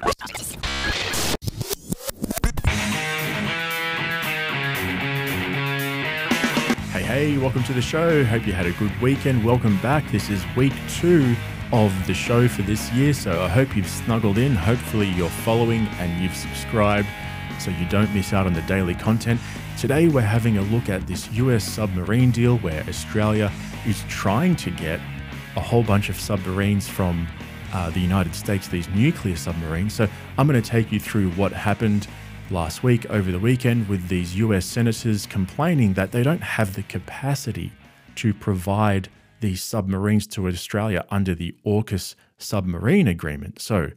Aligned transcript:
Hey, 0.00 0.12
hey, 7.02 7.38
welcome 7.38 7.64
to 7.64 7.72
the 7.72 7.82
show. 7.82 8.22
Hope 8.24 8.46
you 8.46 8.52
had 8.52 8.66
a 8.66 8.72
good 8.72 8.92
weekend. 9.00 9.44
Welcome 9.44 9.76
back. 9.80 10.08
This 10.12 10.30
is 10.30 10.44
week 10.56 10.72
two 10.88 11.34
of 11.72 11.92
the 12.06 12.14
show 12.14 12.46
for 12.46 12.62
this 12.62 12.92
year. 12.92 13.12
So 13.12 13.42
I 13.42 13.48
hope 13.48 13.76
you've 13.76 13.88
snuggled 13.88 14.38
in. 14.38 14.54
Hopefully, 14.54 15.08
you're 15.08 15.28
following 15.28 15.88
and 15.98 16.22
you've 16.22 16.36
subscribed 16.36 17.08
so 17.58 17.72
you 17.72 17.88
don't 17.88 18.14
miss 18.14 18.32
out 18.32 18.46
on 18.46 18.52
the 18.52 18.62
daily 18.62 18.94
content. 18.94 19.40
Today, 19.76 20.06
we're 20.06 20.20
having 20.20 20.58
a 20.58 20.62
look 20.62 20.88
at 20.88 21.08
this 21.08 21.28
US 21.32 21.64
submarine 21.64 22.30
deal 22.30 22.58
where 22.58 22.84
Australia 22.88 23.50
is 23.84 24.04
trying 24.08 24.54
to 24.56 24.70
get 24.70 25.00
a 25.56 25.60
whole 25.60 25.82
bunch 25.82 26.08
of 26.08 26.20
submarines 26.20 26.86
from 26.86 27.26
uh, 27.72 27.90
the 27.90 28.00
United 28.00 28.34
States, 28.34 28.68
these 28.68 28.88
nuclear 28.90 29.36
submarines. 29.36 29.94
So 29.94 30.08
I'm 30.36 30.46
going 30.46 30.60
to 30.60 30.68
take 30.68 30.92
you 30.92 31.00
through 31.00 31.30
what 31.32 31.52
happened 31.52 32.06
last 32.50 32.82
week 32.82 33.04
over 33.10 33.30
the 33.30 33.38
weekend 33.38 33.88
with 33.88 34.08
these 34.08 34.36
US 34.36 34.64
senators 34.64 35.26
complaining 35.26 35.94
that 35.94 36.12
they 36.12 36.22
don't 36.22 36.42
have 36.42 36.74
the 36.74 36.82
capacity 36.84 37.72
to 38.16 38.32
provide 38.32 39.08
these 39.40 39.62
submarines 39.62 40.26
to 40.26 40.48
Australia 40.48 41.04
under 41.10 41.34
the 41.34 41.54
AUKUS 41.64 42.14
submarine 42.38 43.06
agreement. 43.06 43.60
So, 43.60 43.90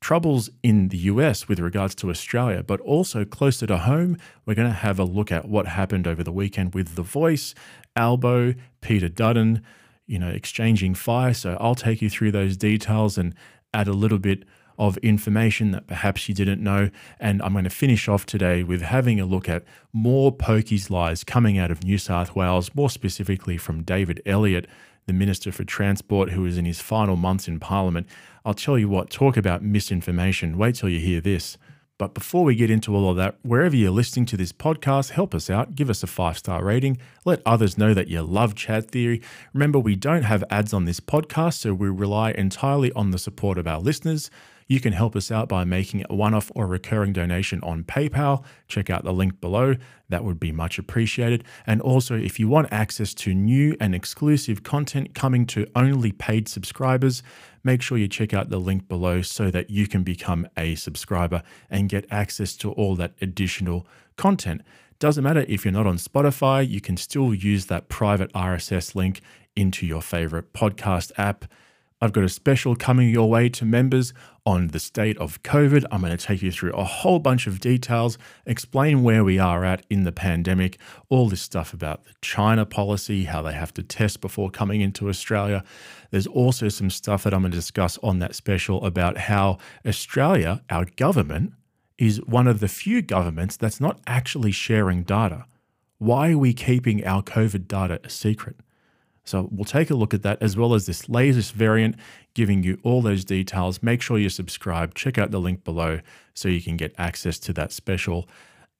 troubles 0.00 0.50
in 0.62 0.88
the 0.88 0.98
US 0.98 1.48
with 1.48 1.60
regards 1.60 1.94
to 1.96 2.10
Australia, 2.10 2.62
but 2.62 2.80
also 2.80 3.24
closer 3.24 3.66
to 3.68 3.78
home, 3.78 4.16
we're 4.44 4.56
going 4.56 4.68
to 4.68 4.74
have 4.74 4.98
a 4.98 5.04
look 5.04 5.30
at 5.30 5.48
what 5.48 5.68
happened 5.68 6.08
over 6.08 6.24
the 6.24 6.32
weekend 6.32 6.74
with 6.74 6.96
The 6.96 7.02
Voice, 7.02 7.54
Albo, 7.94 8.54
Peter 8.80 9.08
Dutton, 9.08 9.62
you 10.12 10.18
know, 10.18 10.28
exchanging 10.28 10.94
fire. 10.94 11.32
So, 11.32 11.56
I'll 11.58 11.74
take 11.74 12.02
you 12.02 12.10
through 12.10 12.32
those 12.32 12.56
details 12.56 13.16
and 13.16 13.34
add 13.72 13.88
a 13.88 13.94
little 13.94 14.18
bit 14.18 14.44
of 14.78 14.98
information 14.98 15.70
that 15.70 15.86
perhaps 15.86 16.28
you 16.28 16.34
didn't 16.34 16.62
know. 16.62 16.90
And 17.18 17.40
I'm 17.42 17.52
going 17.52 17.64
to 17.64 17.70
finish 17.70 18.08
off 18.08 18.26
today 18.26 18.62
with 18.62 18.82
having 18.82 19.20
a 19.20 19.24
look 19.24 19.48
at 19.48 19.64
more 19.92 20.30
pokies 20.30 20.90
lies 20.90 21.24
coming 21.24 21.58
out 21.58 21.70
of 21.70 21.82
New 21.82 21.96
South 21.98 22.36
Wales, 22.36 22.74
more 22.74 22.90
specifically 22.90 23.56
from 23.56 23.82
David 23.82 24.20
Elliott, 24.26 24.66
the 25.06 25.12
Minister 25.14 25.50
for 25.50 25.64
Transport, 25.64 26.30
who 26.30 26.44
is 26.44 26.58
in 26.58 26.64
his 26.64 26.80
final 26.80 27.16
months 27.16 27.48
in 27.48 27.58
Parliament. 27.58 28.06
I'll 28.44 28.54
tell 28.54 28.78
you 28.78 28.88
what, 28.88 29.08
talk 29.08 29.36
about 29.36 29.62
misinformation. 29.62 30.58
Wait 30.58 30.74
till 30.74 30.88
you 30.88 31.00
hear 31.00 31.20
this. 31.20 31.56
But 31.98 32.14
before 32.14 32.44
we 32.44 32.54
get 32.54 32.70
into 32.70 32.96
all 32.96 33.10
of 33.10 33.16
that, 33.18 33.36
wherever 33.42 33.76
you're 33.76 33.90
listening 33.90 34.26
to 34.26 34.36
this 34.36 34.52
podcast, 34.52 35.10
help 35.10 35.34
us 35.34 35.48
out. 35.48 35.74
Give 35.74 35.90
us 35.90 36.02
a 36.02 36.06
five 36.06 36.38
star 36.38 36.64
rating. 36.64 36.98
Let 37.24 37.42
others 37.46 37.78
know 37.78 37.94
that 37.94 38.08
you 38.08 38.22
love 38.22 38.54
Chad 38.54 38.90
Theory. 38.90 39.22
Remember, 39.52 39.78
we 39.78 39.94
don't 39.94 40.24
have 40.24 40.42
ads 40.50 40.72
on 40.72 40.84
this 40.84 41.00
podcast, 41.00 41.54
so 41.54 41.74
we 41.74 41.88
rely 41.88 42.32
entirely 42.32 42.92
on 42.92 43.10
the 43.10 43.18
support 43.18 43.58
of 43.58 43.66
our 43.66 43.78
listeners. 43.78 44.30
You 44.68 44.80
can 44.80 44.94
help 44.94 45.14
us 45.16 45.30
out 45.30 45.48
by 45.48 45.64
making 45.64 46.04
a 46.08 46.14
one 46.14 46.32
off 46.32 46.50
or 46.54 46.66
recurring 46.66 47.12
donation 47.12 47.60
on 47.62 47.84
PayPal. 47.84 48.42
Check 48.68 48.88
out 48.88 49.04
the 49.04 49.12
link 49.12 49.38
below. 49.38 49.74
That 50.08 50.24
would 50.24 50.40
be 50.40 50.50
much 50.50 50.78
appreciated. 50.78 51.44
And 51.66 51.82
also, 51.82 52.16
if 52.16 52.40
you 52.40 52.48
want 52.48 52.68
access 52.70 53.12
to 53.14 53.34
new 53.34 53.76
and 53.80 53.94
exclusive 53.94 54.62
content 54.62 55.14
coming 55.14 55.46
to 55.48 55.66
only 55.74 56.10
paid 56.12 56.48
subscribers, 56.48 57.22
make 57.64 57.82
sure 57.82 57.98
you 57.98 58.08
check 58.08 58.34
out 58.34 58.50
the 58.50 58.58
link 58.58 58.88
below 58.88 59.22
so 59.22 59.50
that 59.50 59.70
you 59.70 59.86
can 59.86 60.02
become 60.02 60.46
a 60.56 60.74
subscriber 60.74 61.42
and 61.70 61.88
get 61.88 62.06
access 62.10 62.56
to 62.56 62.72
all 62.72 62.96
that 62.96 63.14
additional 63.20 63.86
content. 64.16 64.62
Doesn't 64.98 65.24
matter 65.24 65.44
if 65.48 65.64
you're 65.64 65.72
not 65.72 65.86
on 65.86 65.96
Spotify, 65.96 66.68
you 66.68 66.80
can 66.80 66.96
still 66.96 67.34
use 67.34 67.66
that 67.66 67.88
private 67.88 68.32
RSS 68.32 68.94
link 68.94 69.20
into 69.56 69.86
your 69.86 70.02
favorite 70.02 70.52
podcast 70.52 71.12
app. 71.16 71.44
I've 72.02 72.12
got 72.12 72.24
a 72.24 72.28
special 72.28 72.74
coming 72.74 73.10
your 73.10 73.30
way 73.30 73.48
to 73.50 73.64
members 73.64 74.12
on 74.44 74.66
the 74.68 74.80
state 74.80 75.16
of 75.18 75.40
COVID. 75.44 75.84
I'm 75.92 76.00
going 76.00 76.10
to 76.10 76.26
take 76.26 76.42
you 76.42 76.50
through 76.50 76.72
a 76.72 76.82
whole 76.82 77.20
bunch 77.20 77.46
of 77.46 77.60
details, 77.60 78.18
explain 78.44 79.04
where 79.04 79.22
we 79.22 79.38
are 79.38 79.64
at 79.64 79.86
in 79.88 80.02
the 80.02 80.10
pandemic, 80.10 80.80
all 81.08 81.28
this 81.28 81.42
stuff 81.42 81.72
about 81.72 82.02
the 82.02 82.10
China 82.20 82.66
policy, 82.66 83.26
how 83.26 83.40
they 83.40 83.52
have 83.52 83.72
to 83.74 83.84
test 83.84 84.20
before 84.20 84.50
coming 84.50 84.80
into 84.80 85.08
Australia. 85.08 85.62
There's 86.10 86.26
also 86.26 86.68
some 86.68 86.90
stuff 86.90 87.22
that 87.22 87.32
I'm 87.32 87.42
going 87.42 87.52
to 87.52 87.56
discuss 87.56 87.98
on 87.98 88.18
that 88.18 88.34
special 88.34 88.84
about 88.84 89.16
how 89.16 89.58
Australia, 89.86 90.64
our 90.70 90.86
government, 90.96 91.52
is 91.98 92.20
one 92.24 92.48
of 92.48 92.58
the 92.58 92.66
few 92.66 93.00
governments 93.00 93.56
that's 93.56 93.80
not 93.80 94.00
actually 94.08 94.50
sharing 94.50 95.04
data. 95.04 95.44
Why 95.98 96.32
are 96.32 96.38
we 96.38 96.52
keeping 96.52 97.06
our 97.06 97.22
COVID 97.22 97.68
data 97.68 98.00
a 98.02 98.10
secret? 98.10 98.56
So 99.24 99.48
we'll 99.52 99.64
take 99.64 99.90
a 99.90 99.94
look 99.94 100.12
at 100.12 100.22
that 100.22 100.42
as 100.42 100.56
well 100.56 100.74
as 100.74 100.86
this 100.86 101.08
latest 101.08 101.54
variant, 101.54 101.96
giving 102.34 102.62
you 102.62 102.78
all 102.82 103.02
those 103.02 103.24
details. 103.24 103.82
Make 103.82 104.02
sure 104.02 104.18
you 104.18 104.28
subscribe. 104.28 104.94
Check 104.94 105.16
out 105.16 105.30
the 105.30 105.40
link 105.40 105.64
below 105.64 106.00
so 106.34 106.48
you 106.48 106.60
can 106.60 106.76
get 106.76 106.94
access 106.98 107.38
to 107.40 107.52
that 107.52 107.72
special, 107.72 108.28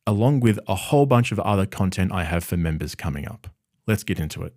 along 0.06 0.40
with 0.40 0.58
a 0.66 0.74
whole 0.74 1.06
bunch 1.06 1.30
of 1.30 1.38
other 1.40 1.66
content 1.66 2.12
I 2.12 2.24
have 2.24 2.42
for 2.42 2.56
members 2.56 2.94
coming 2.94 3.28
up. 3.28 3.48
Let's 3.86 4.02
get 4.02 4.18
into 4.18 4.42
it. 4.42 4.54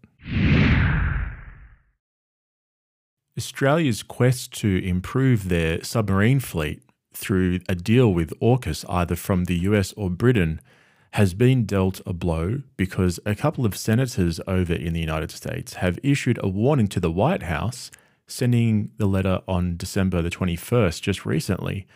Australia's 3.37 4.01
quest 4.01 4.53
to 4.59 4.77
improve 4.83 5.49
their 5.49 5.83
submarine 5.83 6.39
fleet 6.39 6.81
through 7.13 7.59
a 7.67 7.75
deal 7.75 8.13
with 8.13 8.33
AUKUS, 8.39 8.85
either 8.89 9.15
from 9.15 9.45
the 9.45 9.57
US 9.59 9.93
or 9.93 10.09
Britain, 10.09 10.61
has 11.15 11.33
been 11.33 11.63
dealt 11.63 12.01
a 12.05 12.11
blow 12.11 12.61
because 12.75 13.21
a 13.25 13.33
couple 13.33 13.65
of 13.65 13.77
senators 13.77 14.41
over 14.49 14.73
in 14.73 14.91
the 14.91 14.99
United 14.99 15.31
States 15.31 15.75
have 15.75 15.97
issued 16.03 16.37
a 16.43 16.49
warning 16.49 16.89
to 16.89 16.99
the 16.99 17.09
White 17.09 17.43
House, 17.43 17.89
sending 18.27 18.91
the 18.97 19.05
letter 19.05 19.39
on 19.47 19.77
December 19.77 20.21
the 20.21 20.29
21st, 20.29 21.01
just 21.01 21.25
recently, 21.25 21.87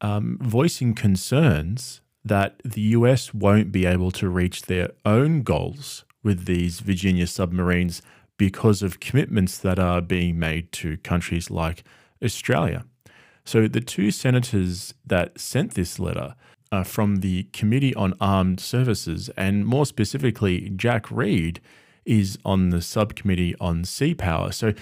um, 0.00 0.38
voicing 0.40 0.94
concerns 0.94 2.02
that 2.24 2.62
the 2.64 2.82
US 2.82 3.34
won't 3.34 3.72
be 3.72 3.84
able 3.84 4.12
to 4.12 4.28
reach 4.28 4.62
their 4.62 4.90
own 5.04 5.42
goals 5.42 6.04
with 6.22 6.44
these 6.44 6.78
Virginia 6.78 7.26
submarines 7.26 8.00
because 8.36 8.80
of 8.80 9.00
commitments 9.00 9.58
that 9.58 9.80
are 9.80 10.00
being 10.00 10.38
made 10.38 10.70
to 10.70 10.98
countries 10.98 11.50
like 11.50 11.82
Australia. 12.24 12.84
So 13.44 13.66
the 13.66 13.80
two 13.80 14.12
senators 14.12 14.94
that 15.04 15.40
sent 15.40 15.74
this 15.74 15.98
letter 15.98 16.36
uh, 16.72 16.82
from 16.82 17.16
the 17.16 17.44
Committee 17.52 17.94
on 17.94 18.14
Armed 18.20 18.58
Services, 18.58 19.30
and 19.36 19.66
more 19.66 19.86
specifically, 19.86 20.70
Jack 20.70 21.10
Reed 21.10 21.60
is 22.04 22.38
on 22.44 22.70
the 22.70 22.80
subcommittee 22.80 23.54
on 23.60 23.84
sea 23.84 24.14
power. 24.14 24.50
So, 24.50 24.72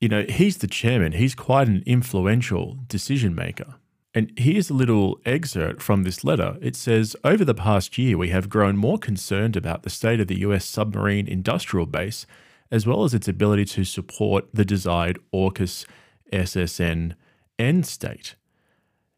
you 0.00 0.08
know, 0.08 0.24
he's 0.28 0.56
the 0.56 0.66
chairman, 0.66 1.12
he's 1.12 1.34
quite 1.34 1.68
an 1.68 1.84
influential 1.86 2.78
decision 2.88 3.34
maker. 3.34 3.74
And 4.14 4.32
here's 4.36 4.70
a 4.70 4.74
little 4.74 5.20
excerpt 5.26 5.82
from 5.82 6.02
this 6.02 6.24
letter. 6.24 6.56
It 6.62 6.74
says 6.74 7.14
Over 7.22 7.44
the 7.44 7.54
past 7.54 7.98
year, 7.98 8.16
we 8.16 8.30
have 8.30 8.48
grown 8.48 8.76
more 8.76 8.98
concerned 8.98 9.54
about 9.54 9.82
the 9.82 9.90
state 9.90 10.18
of 10.18 10.28
the 10.28 10.40
US 10.40 10.64
submarine 10.64 11.28
industrial 11.28 11.86
base, 11.86 12.26
as 12.70 12.86
well 12.86 13.04
as 13.04 13.12
its 13.12 13.28
ability 13.28 13.66
to 13.66 13.84
support 13.84 14.46
the 14.52 14.64
desired 14.64 15.18
AUKUS 15.32 15.84
SSN 16.32 17.14
end 17.58 17.86
state. 17.86 18.34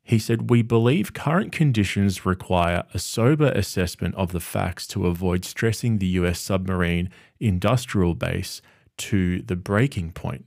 He 0.03 0.19
said, 0.19 0.51
We 0.51 0.63
believe 0.63 1.13
current 1.13 1.53
conditions 1.53 2.27
require 2.27 2.85
a 2.93 2.99
sober 2.99 3.49
assessment 3.55 4.15
of 4.17 4.33
the 4.33 4.41
facts 4.41 4.87
to 4.89 5.07
avoid 5.07 5.45
stressing 5.45 5.99
the 5.99 6.07
US 6.07 6.41
submarine 6.41 7.11
industrial 7.39 8.15
base 8.15 8.61
to 8.99 9.43
the 9.43 9.57
breaking 9.57 10.13
point. 10.13 10.47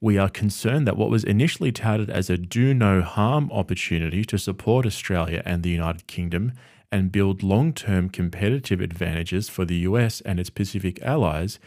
We 0.00 0.18
are 0.18 0.28
concerned 0.28 0.86
that 0.88 0.96
what 0.96 1.10
was 1.10 1.22
initially 1.22 1.70
touted 1.70 2.10
as 2.10 2.28
a 2.28 2.36
do 2.36 2.74
no 2.74 3.02
harm 3.02 3.50
opportunity 3.52 4.24
to 4.24 4.36
support 4.36 4.84
Australia 4.84 5.42
and 5.44 5.62
the 5.62 5.70
United 5.70 6.06
Kingdom 6.08 6.52
and 6.90 7.12
build 7.12 7.42
long 7.42 7.72
term 7.72 8.10
competitive 8.10 8.80
advantages 8.80 9.48
for 9.48 9.64
the 9.64 9.76
US 9.76 10.20
and 10.22 10.38
its 10.38 10.50
Pacific 10.50 11.00
allies 11.02 11.58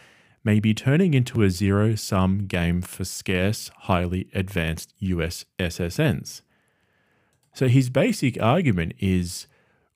may 0.44 0.60
be 0.60 0.74
turning 0.74 1.12
into 1.14 1.42
a 1.42 1.50
zero 1.50 1.96
sum 1.96 2.46
game 2.46 2.80
for 2.80 3.04
scarce, 3.04 3.70
highly 3.80 4.28
advanced 4.32 4.94
US 5.00 5.44
SSNs. 5.58 6.42
So 7.56 7.68
his 7.68 7.88
basic 7.88 8.38
argument 8.42 8.92
is 8.98 9.46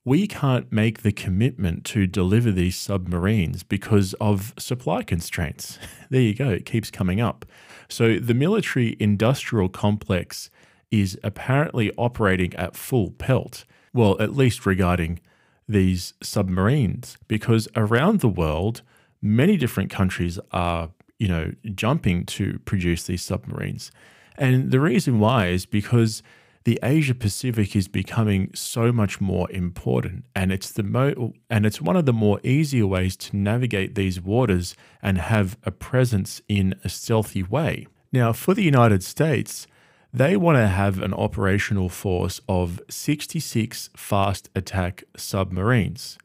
we 0.02 0.26
can't 0.26 0.72
make 0.72 1.02
the 1.02 1.12
commitment 1.12 1.84
to 1.84 2.06
deliver 2.06 2.50
these 2.50 2.74
submarines 2.74 3.64
because 3.64 4.14
of 4.14 4.54
supply 4.58 5.02
constraints. 5.02 5.78
There 6.08 6.22
you 6.22 6.34
go, 6.34 6.48
it 6.48 6.64
keeps 6.64 6.90
coming 6.90 7.20
up. 7.20 7.44
So 7.86 8.18
the 8.18 8.32
military 8.32 8.96
industrial 8.98 9.68
complex 9.68 10.48
is 10.90 11.18
apparently 11.22 11.92
operating 11.98 12.54
at 12.54 12.76
full 12.76 13.10
pelt, 13.10 13.66
well, 13.92 14.16
at 14.20 14.34
least 14.34 14.64
regarding 14.64 15.20
these 15.68 16.14
submarines, 16.22 17.18
because 17.28 17.68
around 17.76 18.20
the 18.20 18.28
world, 18.28 18.80
many 19.20 19.58
different 19.58 19.90
countries 19.90 20.40
are, 20.50 20.90
you 21.18 21.28
know, 21.28 21.52
jumping 21.74 22.24
to 22.24 22.58
produce 22.64 23.04
these 23.04 23.22
submarines. 23.22 23.92
And 24.38 24.70
the 24.70 24.80
reason 24.80 25.20
why 25.20 25.48
is 25.48 25.66
because 25.66 26.22
the 26.64 26.78
Asia 26.82 27.14
Pacific 27.14 27.74
is 27.74 27.88
becoming 27.88 28.50
so 28.54 28.92
much 28.92 29.20
more 29.20 29.50
important 29.50 30.24
and 30.34 30.52
it's 30.52 30.70
the 30.70 30.82
mo- 30.82 31.32
and 31.48 31.64
it's 31.64 31.80
one 31.80 31.96
of 31.96 32.04
the 32.04 32.12
more 32.12 32.38
easier 32.44 32.86
ways 32.86 33.16
to 33.16 33.36
navigate 33.36 33.94
these 33.94 34.20
waters 34.20 34.74
and 35.02 35.18
have 35.18 35.56
a 35.64 35.70
presence 35.70 36.42
in 36.48 36.74
a 36.84 36.88
stealthy 36.88 37.42
way. 37.42 37.86
Now, 38.12 38.32
for 38.32 38.54
the 38.54 38.62
United 38.62 39.02
States, 39.02 39.66
they 40.12 40.36
want 40.36 40.56
to 40.56 40.66
have 40.66 41.00
an 41.00 41.14
operational 41.14 41.88
force 41.88 42.40
of 42.48 42.80
66 42.90 43.90
fast 43.96 44.50
attack 44.54 45.04
submarines. 45.16 46.18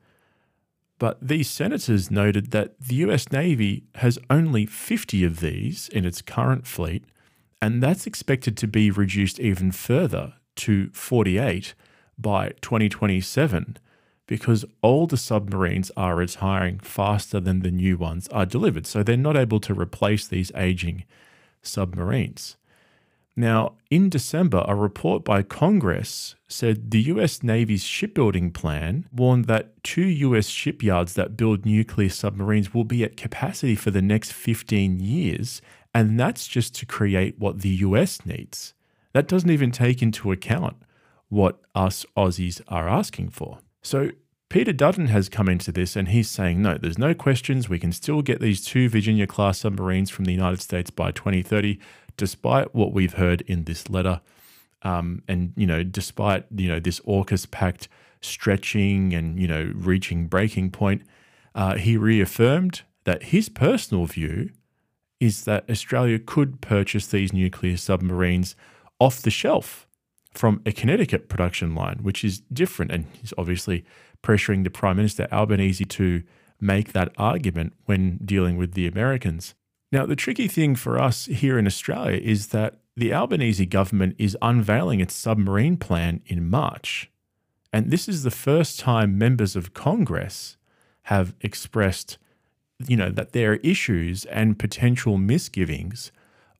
But 0.97 1.25
these 1.25 1.49
senators 1.49 2.09
noted 2.09 2.51
that 2.51 2.79
the 2.79 2.95
US 2.95 3.31
Navy 3.31 3.83
has 3.95 4.17
only 4.29 4.65
50 4.65 5.23
of 5.23 5.39
these 5.39 5.89
in 5.89 6.05
its 6.05 6.21
current 6.21 6.65
fleet, 6.65 7.05
and 7.61 7.81
that's 7.81 8.05
expected 8.05 8.57
to 8.57 8.67
be 8.67 8.91
reduced 8.91 9.39
even 9.39 9.71
further 9.71 10.33
to 10.55 10.89
48 10.89 11.73
by 12.17 12.49
2027 12.61 13.77
because 14.27 14.65
older 14.81 15.17
submarines 15.17 15.91
are 15.95 16.15
retiring 16.15 16.79
faster 16.79 17.39
than 17.39 17.59
the 17.59 17.71
new 17.71 17.97
ones 17.97 18.27
are 18.29 18.45
delivered. 18.45 18.87
So 18.87 19.03
they're 19.03 19.17
not 19.17 19.37
able 19.37 19.59
to 19.61 19.73
replace 19.73 20.27
these 20.27 20.51
aging 20.55 21.03
submarines. 21.61 22.57
Now, 23.37 23.73
in 23.91 24.09
December, 24.09 24.63
a 24.65 24.75
report 24.75 25.25
by 25.25 25.43
Congress 25.43 26.35
said 26.47 26.91
the 26.91 27.01
US 27.01 27.43
Navy's 27.43 27.83
shipbuilding 27.83 28.51
plan 28.51 29.07
warned 29.11 29.45
that 29.45 29.83
two 29.83 30.05
US 30.05 30.47
shipyards 30.47 31.13
that 31.15 31.35
build 31.35 31.65
nuclear 31.65 32.09
submarines 32.09 32.73
will 32.73 32.85
be 32.85 33.03
at 33.03 33.17
capacity 33.17 33.75
for 33.75 33.91
the 33.91 34.01
next 34.01 34.31
15 34.31 35.01
years, 35.01 35.61
and 35.95 36.19
that's 36.19 36.45
just 36.45 36.75
to 36.75 36.85
create 36.85 37.39
what 37.39 37.61
the 37.61 37.69
US 37.69 38.23
needs. 38.25 38.75
That 39.13 39.27
doesn't 39.27 39.49
even 39.49 39.71
take 39.71 40.01
into 40.03 40.31
account 40.31 40.75
what 41.29 41.59
us 41.73 42.05
Aussies 42.15 42.61
are 42.67 42.87
asking 42.87 43.29
for. 43.29 43.59
So, 43.81 44.11
Peter 44.47 44.71
Dutton 44.73 45.07
has 45.07 45.27
come 45.27 45.49
into 45.49 45.71
this 45.71 45.95
and 45.95 46.09
he's 46.09 46.29
saying, 46.29 46.61
no, 46.61 46.77
there's 46.77 46.99
no 46.99 47.15
questions. 47.15 47.67
We 47.67 47.79
can 47.79 47.91
still 47.91 48.21
get 48.21 48.39
these 48.39 48.63
two 48.63 48.89
Virginia 48.89 49.25
class 49.25 49.57
submarines 49.57 50.11
from 50.11 50.25
the 50.25 50.31
United 50.31 50.61
States 50.61 50.91
by 50.91 51.09
2030 51.11 51.79
despite 52.17 52.73
what 52.73 52.93
we've 52.93 53.13
heard 53.13 53.41
in 53.41 53.63
this 53.63 53.89
letter, 53.89 54.21
um, 54.83 55.23
and 55.27 55.53
you 55.55 55.67
know, 55.67 55.83
despite 55.83 56.45
you 56.55 56.67
know 56.67 56.79
this 56.79 56.99
AUKUS 57.01 57.49
pact 57.49 57.87
stretching 58.21 59.13
and 59.13 59.39
you 59.39 59.47
know 59.47 59.71
reaching 59.75 60.27
breaking 60.27 60.71
point, 60.71 61.03
uh, 61.53 61.75
he 61.75 61.97
reaffirmed 61.97 62.83
that 63.03 63.23
his 63.23 63.49
personal 63.49 64.05
view 64.05 64.49
is 65.19 65.45
that 65.45 65.69
Australia 65.69 66.19
could 66.19 66.61
purchase 66.61 67.07
these 67.07 67.33
nuclear 67.33 67.77
submarines 67.77 68.55
off 68.99 69.21
the 69.21 69.31
shelf 69.31 69.87
from 70.33 70.61
a 70.65 70.71
Connecticut 70.71 71.29
production 71.29 71.73
line, 71.73 71.99
which 72.01 72.23
is 72.23 72.41
different, 72.51 72.91
and 72.91 73.05
he's 73.13 73.33
obviously 73.37 73.85
pressuring 74.21 74.63
the 74.63 74.69
Prime 74.69 74.97
Minister 74.97 75.27
Albanese 75.31 75.85
to 75.85 76.23
make 76.59 76.93
that 76.93 77.11
argument 77.17 77.73
when 77.85 78.17
dealing 78.23 78.57
with 78.57 78.73
the 78.73 78.87
Americans. 78.87 79.55
Now, 79.91 80.05
the 80.05 80.15
tricky 80.15 80.47
thing 80.47 80.75
for 80.75 80.99
us 80.99 81.25
here 81.25 81.57
in 81.57 81.67
Australia 81.67 82.19
is 82.21 82.47
that 82.47 82.79
the 82.97 83.13
Albanese 83.13 83.65
government 83.65 84.15
is 84.17 84.37
unveiling 84.41 84.99
its 84.99 85.13
submarine 85.13 85.77
plan 85.77 86.21
in 86.25 86.49
March. 86.49 87.11
And 87.71 87.91
this 87.91 88.07
is 88.07 88.23
the 88.23 88.31
first 88.31 88.79
time 88.79 89.17
members 89.17 89.55
of 89.55 89.73
Congress 89.73 90.57
have 91.03 91.35
expressed, 91.41 92.17
you 92.79 92.97
know, 92.97 93.09
that 93.09 93.31
there 93.31 93.53
are 93.53 93.55
issues 93.57 94.25
and 94.25 94.59
potential 94.59 95.17
misgivings 95.17 96.11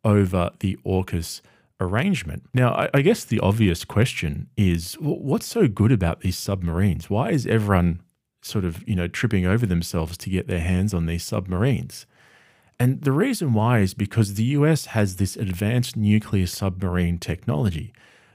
over 0.04 0.52
the 0.60 0.78
AUKUS 0.86 1.42
arrangement. 1.80 2.44
Now, 2.54 2.74
I, 2.74 2.90
I 2.94 3.02
guess 3.02 3.26
the 3.26 3.40
obvious 3.40 3.84
question 3.84 4.48
is 4.56 4.96
what's 5.00 5.46
so 5.46 5.68
good 5.68 5.92
about 5.92 6.22
these 6.22 6.38
submarines? 6.38 7.10
Why 7.10 7.32
is 7.32 7.46
everyone 7.46 8.02
sort 8.42 8.64
of, 8.64 8.88
you 8.88 8.96
know, 8.96 9.08
tripping 9.08 9.46
over 9.46 9.66
themselves 9.66 10.18
to 10.18 10.30
get 10.30 10.48
their 10.48 10.62
hands 10.62 10.94
on 10.94 11.06
these 11.06 11.24
submarines? 11.24 12.06
And 12.80 13.02
the 13.02 13.12
reason 13.12 13.54
why 13.54 13.80
is 13.80 13.94
because 13.94 14.34
the 14.34 14.44
US 14.44 14.88
has 14.88 15.16
this 15.16 15.36
advanced 15.36 15.96
nuclear 15.96 16.48
submarine 16.48 17.18
technology. 17.18 17.94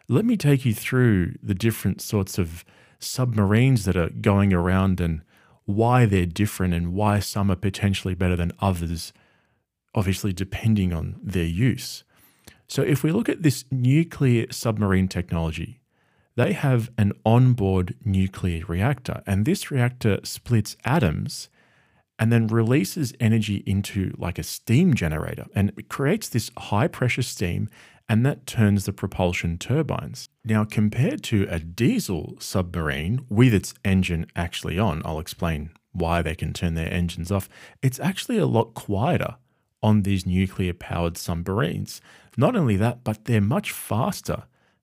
Let 0.09 0.25
me 0.25 0.37
take 0.37 0.65
you 0.65 0.75
through 0.75 1.35
the 1.43 1.55
different 1.55 2.01
sorts 2.01 2.39
of 2.39 2.65
submarines 2.99 3.85
that 3.85 3.97
are 3.97 4.11
going 4.11 4.53
around 4.53 5.01
and 5.01 5.23
why 5.75 6.07
they're 6.07 6.27
different 6.27 6.75
and 6.75 6.93
why 6.95 7.19
some 7.21 7.51
are 7.51 7.57
potentially 7.57 8.15
better 8.15 8.37
than 8.37 8.53
others, 8.61 9.13
obviously, 9.95 10.33
depending 10.33 10.93
on 10.93 11.17
their 11.23 11.45
use. 11.45 12.05
So, 12.69 12.83
if 12.83 13.03
we 13.03 13.11
look 13.11 13.29
at 13.29 13.43
this 13.43 13.65
nuclear 13.71 14.47
submarine 14.51 15.09
technology, 15.09 15.81
they 16.37 16.53
have 16.53 16.91
an 16.97 17.13
onboard 17.25 17.97
nuclear 18.05 18.65
reactor, 18.67 19.23
and 19.27 19.45
this 19.45 19.71
reactor 19.71 20.21
splits 20.25 20.77
atoms 20.85 21.49
and 22.21 22.31
then 22.31 22.47
releases 22.47 23.15
energy 23.19 23.65
into 23.67 24.15
like 24.19 24.39
a 24.39 24.43
steam 24.43 24.93
generator 24.95 25.47
and 25.55 25.73
it 25.77 25.89
creates 25.89 26.29
this 26.29 26.51
high 26.57 26.87
pressure 26.87 27.23
steam 27.23 27.69
and 28.11 28.27
that 28.27 28.45
turns 28.45 28.87
the 28.87 28.93
propulsion 28.93 29.57
turbines. 29.57 30.29
Now, 30.45 30.65
compared 30.65 31.23
to 31.25 31.47
a 31.49 31.61
diesel 31.61 32.35
submarine 32.41 33.25
with 33.29 33.55
its 33.55 33.73
engine 33.85 34.27
actually 34.35 34.81
on, 34.81 35.01
I'll 35.05 35.21
explain 35.21 35.71
why 35.93 36.21
they 36.21 36.35
can 36.35 36.53
turn 36.53 36.75
their 36.75 36.93
engines 36.93 37.31
off. 37.31 37.49
It's 37.83 38.01
actually 38.01 38.39
a 38.39 38.47
lot 38.47 38.75
quieter 38.75 39.37
on 39.81 40.03
these 40.03 40.27
nuclear 40.27 40.75
powered 40.75 41.17
submarines. 41.17 42.01
Not 42.37 42.57
only 42.57 42.75
that, 42.79 43.05
but 43.05 43.27
they're 43.27 43.41
much 43.41 43.71
faster 43.71 44.43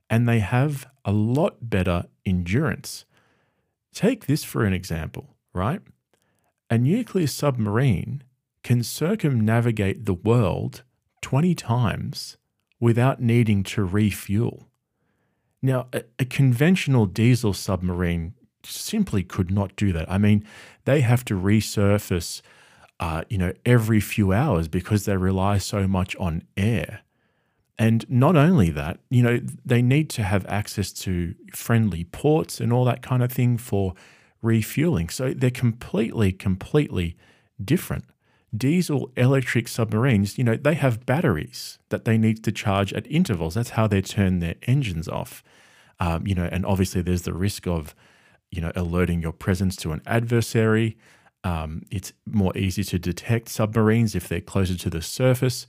and 0.10 0.26
they 0.26 0.40
have 0.40 0.88
a 1.04 1.12
lot 1.12 1.58
better 1.70 2.06
endurance. 2.26 3.04
Take 3.94 4.28
this 4.28 4.46
for 4.46 4.64
an 4.64 4.72
example, 4.72 5.36
right? 5.54 5.82
A 6.70 6.78
nuclear 6.78 7.28
submarine 7.28 8.24
can 8.64 8.84
circumnavigate 8.84 10.06
the 10.06 10.14
world 10.14 10.84
20 11.22 11.56
times 11.56 12.37
without 12.80 13.22
needing 13.22 13.64
to 13.64 13.84
refuel. 13.84 14.68
Now, 15.62 15.88
a, 15.94 16.04
a, 16.20 16.26
conventional 16.26 17.06
diesel 17.08 17.54
submarine 17.54 18.34
simply 18.64 19.24
could 19.24 19.50
not 19.50 19.76
do 19.76 19.92
that. 19.94 20.10
I 20.12 20.18
mean, 20.18 20.46
they 20.86 21.02
have 21.02 21.26
to 21.26 21.34
resurface, 21.34 22.42
uh, 23.00 23.24
you 23.30 23.38
know, 23.38 23.54
every 23.66 24.00
few 24.00 24.34
hours 24.34 24.68
because 24.68 25.06
they 25.06 25.18
rely 25.18 25.58
so 25.58 25.88
much 25.88 26.16
on 26.18 26.44
air. 26.56 27.02
And 27.80 28.10
not 28.10 28.36
only 28.36 28.70
that, 28.72 29.00
you 29.10 29.22
know, 29.22 29.40
they 29.66 29.82
need 29.82 30.10
to 30.12 30.24
have 30.24 30.46
access 30.48 30.92
to 30.94 31.36
friendly 31.54 32.04
ports 32.06 32.60
and 32.60 32.74
all 32.74 32.86
that 32.86 33.02
kind 33.02 33.24
of 33.24 33.32
thing 33.32 33.58
for 33.58 33.94
refueling. 34.42 35.10
So 35.10 35.34
they're 35.34 35.52
completely, 35.52 36.32
completely 36.32 37.18
different. 37.64 38.06
Diesel 38.56 39.12
electric 39.18 39.68
submarines, 39.68 40.38
you 40.38 40.44
know, 40.44 40.56
they 40.56 40.76
have 40.76 41.06
batteries 41.06 41.80
that 41.90 42.06
they 42.06 42.18
need 42.18 42.44
to 42.44 42.52
charge 42.52 42.94
at 42.94 43.10
intervals. 43.12 43.56
That's 43.56 43.72
how 43.72 43.88
they 43.88 44.02
turn 44.02 44.40
their 44.40 44.56
engines 44.64 45.08
off. 45.08 45.44
Um, 46.00 46.26
you 46.26 46.36
know, 46.36 46.48
and 46.52 46.66
obviously 46.66 47.02
there's 47.02 47.24
the 47.24 47.34
risk 47.34 47.68
of, 47.68 47.94
you 48.52 48.62
know, 48.62 48.72
alerting 48.76 49.22
your 49.22 49.34
presence 49.34 49.76
to 49.78 49.92
an 49.92 50.02
adversary. 50.06 50.98
Um, 51.44 51.84
it's 51.92 52.14
more 52.26 52.56
easy 52.58 52.84
to 52.86 53.00
detect 53.00 53.50
submarines 53.50 54.16
if 54.16 54.28
they're 54.28 54.42
closer 54.42 54.76
to 54.78 54.90
the 54.90 55.02
surface. 55.02 55.68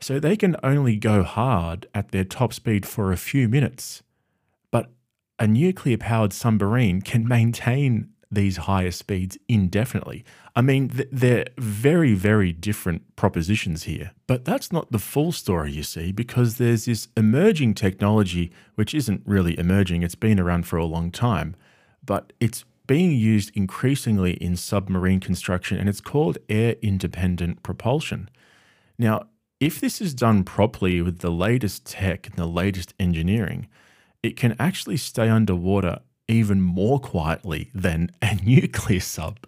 So 0.00 0.18
they 0.18 0.36
can 0.36 0.56
only 0.62 0.96
go 0.96 1.22
hard 1.22 1.86
at 1.94 2.10
their 2.10 2.24
top 2.24 2.52
speed 2.52 2.86
for 2.86 3.12
a 3.12 3.16
few 3.16 3.48
minutes. 3.48 4.02
But 4.70 4.90
a 5.38 5.46
nuclear 5.46 5.98
powered 5.98 6.32
submarine 6.32 7.02
can 7.02 7.28
maintain 7.28 8.10
these 8.30 8.58
higher 8.58 8.90
speeds 8.90 9.38
indefinitely. 9.48 10.24
I 10.56 10.60
mean, 10.62 10.88
th- 10.88 11.08
they're 11.10 11.46
very, 11.58 12.14
very 12.14 12.52
different 12.52 13.16
propositions 13.16 13.84
here. 13.84 14.12
But 14.26 14.44
that's 14.44 14.72
not 14.72 14.92
the 14.92 14.98
full 14.98 15.32
story, 15.32 15.72
you 15.72 15.82
see, 15.82 16.12
because 16.12 16.56
there's 16.56 16.84
this 16.84 17.08
emerging 17.16 17.74
technology, 17.74 18.52
which 18.74 18.94
isn't 18.94 19.22
really 19.24 19.58
emerging, 19.58 20.02
it's 20.02 20.14
been 20.14 20.40
around 20.40 20.66
for 20.66 20.76
a 20.76 20.84
long 20.84 21.10
time, 21.10 21.56
but 22.04 22.32
it's 22.40 22.64
being 22.86 23.12
used 23.12 23.50
increasingly 23.56 24.34
in 24.34 24.56
submarine 24.56 25.20
construction, 25.20 25.78
and 25.78 25.88
it's 25.88 26.00
called 26.00 26.38
air 26.48 26.76
independent 26.82 27.62
propulsion. 27.62 28.28
Now, 28.98 29.28
if 29.60 29.80
this 29.80 30.00
is 30.00 30.14
done 30.14 30.44
properly 30.44 31.00
with 31.00 31.20
the 31.20 31.30
latest 31.30 31.86
tech 31.86 32.26
and 32.26 32.36
the 32.36 32.46
latest 32.46 32.92
engineering, 33.00 33.68
it 34.22 34.36
can 34.36 34.54
actually 34.58 34.96
stay 34.96 35.28
underwater 35.28 36.00
even 36.28 36.60
more 36.60 36.98
quietly 36.98 37.70
than 37.74 38.10
a 38.22 38.34
nuclear 38.44 39.00
sub. 39.00 39.38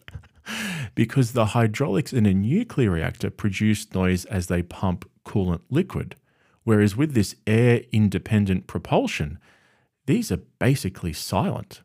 because 0.95 1.33
the 1.33 1.47
hydraulics 1.47 2.13
in 2.13 2.27
a 2.27 2.35
nuclear 2.35 2.91
reactor 2.91 3.31
produce 3.31 3.93
noise 3.95 4.25
as 4.27 4.47
they 4.47 4.63
pump 4.63 5.09
coolant 5.25 5.61
liquid. 5.71 6.17
Whereas 6.65 6.97
with 6.97 7.15
this 7.15 7.37
air 7.47 7.83
independent 7.93 8.67
propulsion, 8.67 9.39
these 10.07 10.33
are 10.33 10.41
basically 10.59 11.13
silent. 11.13 11.83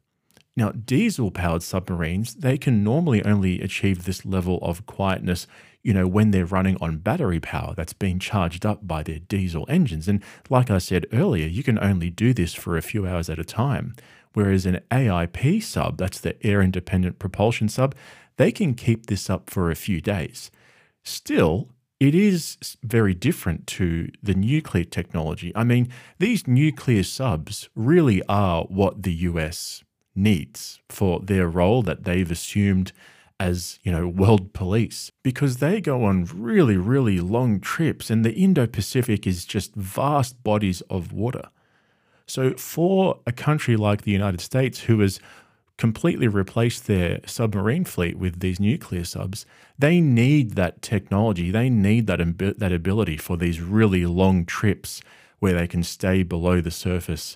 Now, 0.55 0.71
diesel 0.71 1.31
powered 1.31 1.63
submarines, 1.63 2.35
they 2.35 2.57
can 2.57 2.83
normally 2.83 3.23
only 3.23 3.61
achieve 3.61 4.03
this 4.03 4.25
level 4.25 4.59
of 4.61 4.85
quietness, 4.85 5.47
you 5.81 5.93
know, 5.93 6.07
when 6.07 6.31
they're 6.31 6.45
running 6.45 6.77
on 6.81 6.97
battery 6.97 7.39
power 7.39 7.73
that's 7.75 7.93
being 7.93 8.19
charged 8.19 8.65
up 8.65 8.85
by 8.85 9.01
their 9.01 9.19
diesel 9.19 9.65
engines. 9.69 10.07
And 10.07 10.21
like 10.49 10.69
I 10.69 10.77
said 10.77 11.07
earlier, 11.13 11.47
you 11.47 11.63
can 11.63 11.79
only 11.79 12.09
do 12.09 12.33
this 12.33 12.53
for 12.53 12.75
a 12.75 12.81
few 12.81 13.07
hours 13.07 13.29
at 13.29 13.39
a 13.39 13.45
time. 13.45 13.95
Whereas 14.33 14.65
an 14.65 14.79
AIP 14.89 15.61
sub, 15.63 15.97
that's 15.97 16.19
the 16.19 16.43
air 16.45 16.61
independent 16.61 17.19
propulsion 17.19 17.69
sub, 17.69 17.95
they 18.37 18.51
can 18.51 18.73
keep 18.73 19.07
this 19.07 19.29
up 19.29 19.49
for 19.49 19.69
a 19.69 19.75
few 19.75 20.01
days. 20.01 20.51
Still, 21.03 21.69
it 21.99 22.15
is 22.15 22.57
very 22.83 23.13
different 23.13 23.67
to 23.67 24.09
the 24.23 24.33
nuclear 24.33 24.83
technology. 24.83 25.51
I 25.55 25.63
mean, 25.63 25.89
these 26.17 26.47
nuclear 26.47 27.03
subs 27.03 27.69
really 27.75 28.23
are 28.27 28.63
what 28.63 29.03
the 29.03 29.13
US 29.13 29.83
needs 30.15 30.79
for 30.89 31.19
their 31.19 31.47
role 31.47 31.83
that 31.83 32.03
they've 32.03 32.31
assumed 32.31 32.91
as, 33.39 33.79
you 33.83 33.91
know, 33.91 34.07
world 34.07 34.53
police 34.53 35.11
because 35.23 35.57
they 35.57 35.81
go 35.81 36.03
on 36.03 36.25
really, 36.33 36.77
really 36.77 37.19
long 37.19 37.59
trips 37.59 38.09
and 38.09 38.23
the 38.23 38.33
Indo 38.33 38.67
Pacific 38.67 39.27
is 39.27 39.45
just 39.45 39.75
vast 39.75 40.43
bodies 40.43 40.81
of 40.89 41.11
water. 41.11 41.49
So, 42.31 42.53
for 42.53 43.19
a 43.27 43.33
country 43.33 43.75
like 43.75 44.03
the 44.03 44.11
United 44.11 44.39
States, 44.39 44.83
who 44.83 45.01
has 45.01 45.19
completely 45.77 46.29
replaced 46.29 46.87
their 46.87 47.19
submarine 47.25 47.83
fleet 47.83 48.17
with 48.17 48.39
these 48.39 48.57
nuclear 48.57 49.03
subs, 49.03 49.45
they 49.77 49.99
need 49.99 50.51
that 50.51 50.81
technology. 50.81 51.51
They 51.51 51.69
need 51.69 52.07
that, 52.07 52.21
that 52.57 52.71
ability 52.71 53.17
for 53.17 53.35
these 53.35 53.59
really 53.59 54.05
long 54.05 54.45
trips 54.45 55.01
where 55.39 55.51
they 55.51 55.67
can 55.67 55.83
stay 55.83 56.23
below 56.23 56.61
the 56.61 56.71
surface 56.71 57.35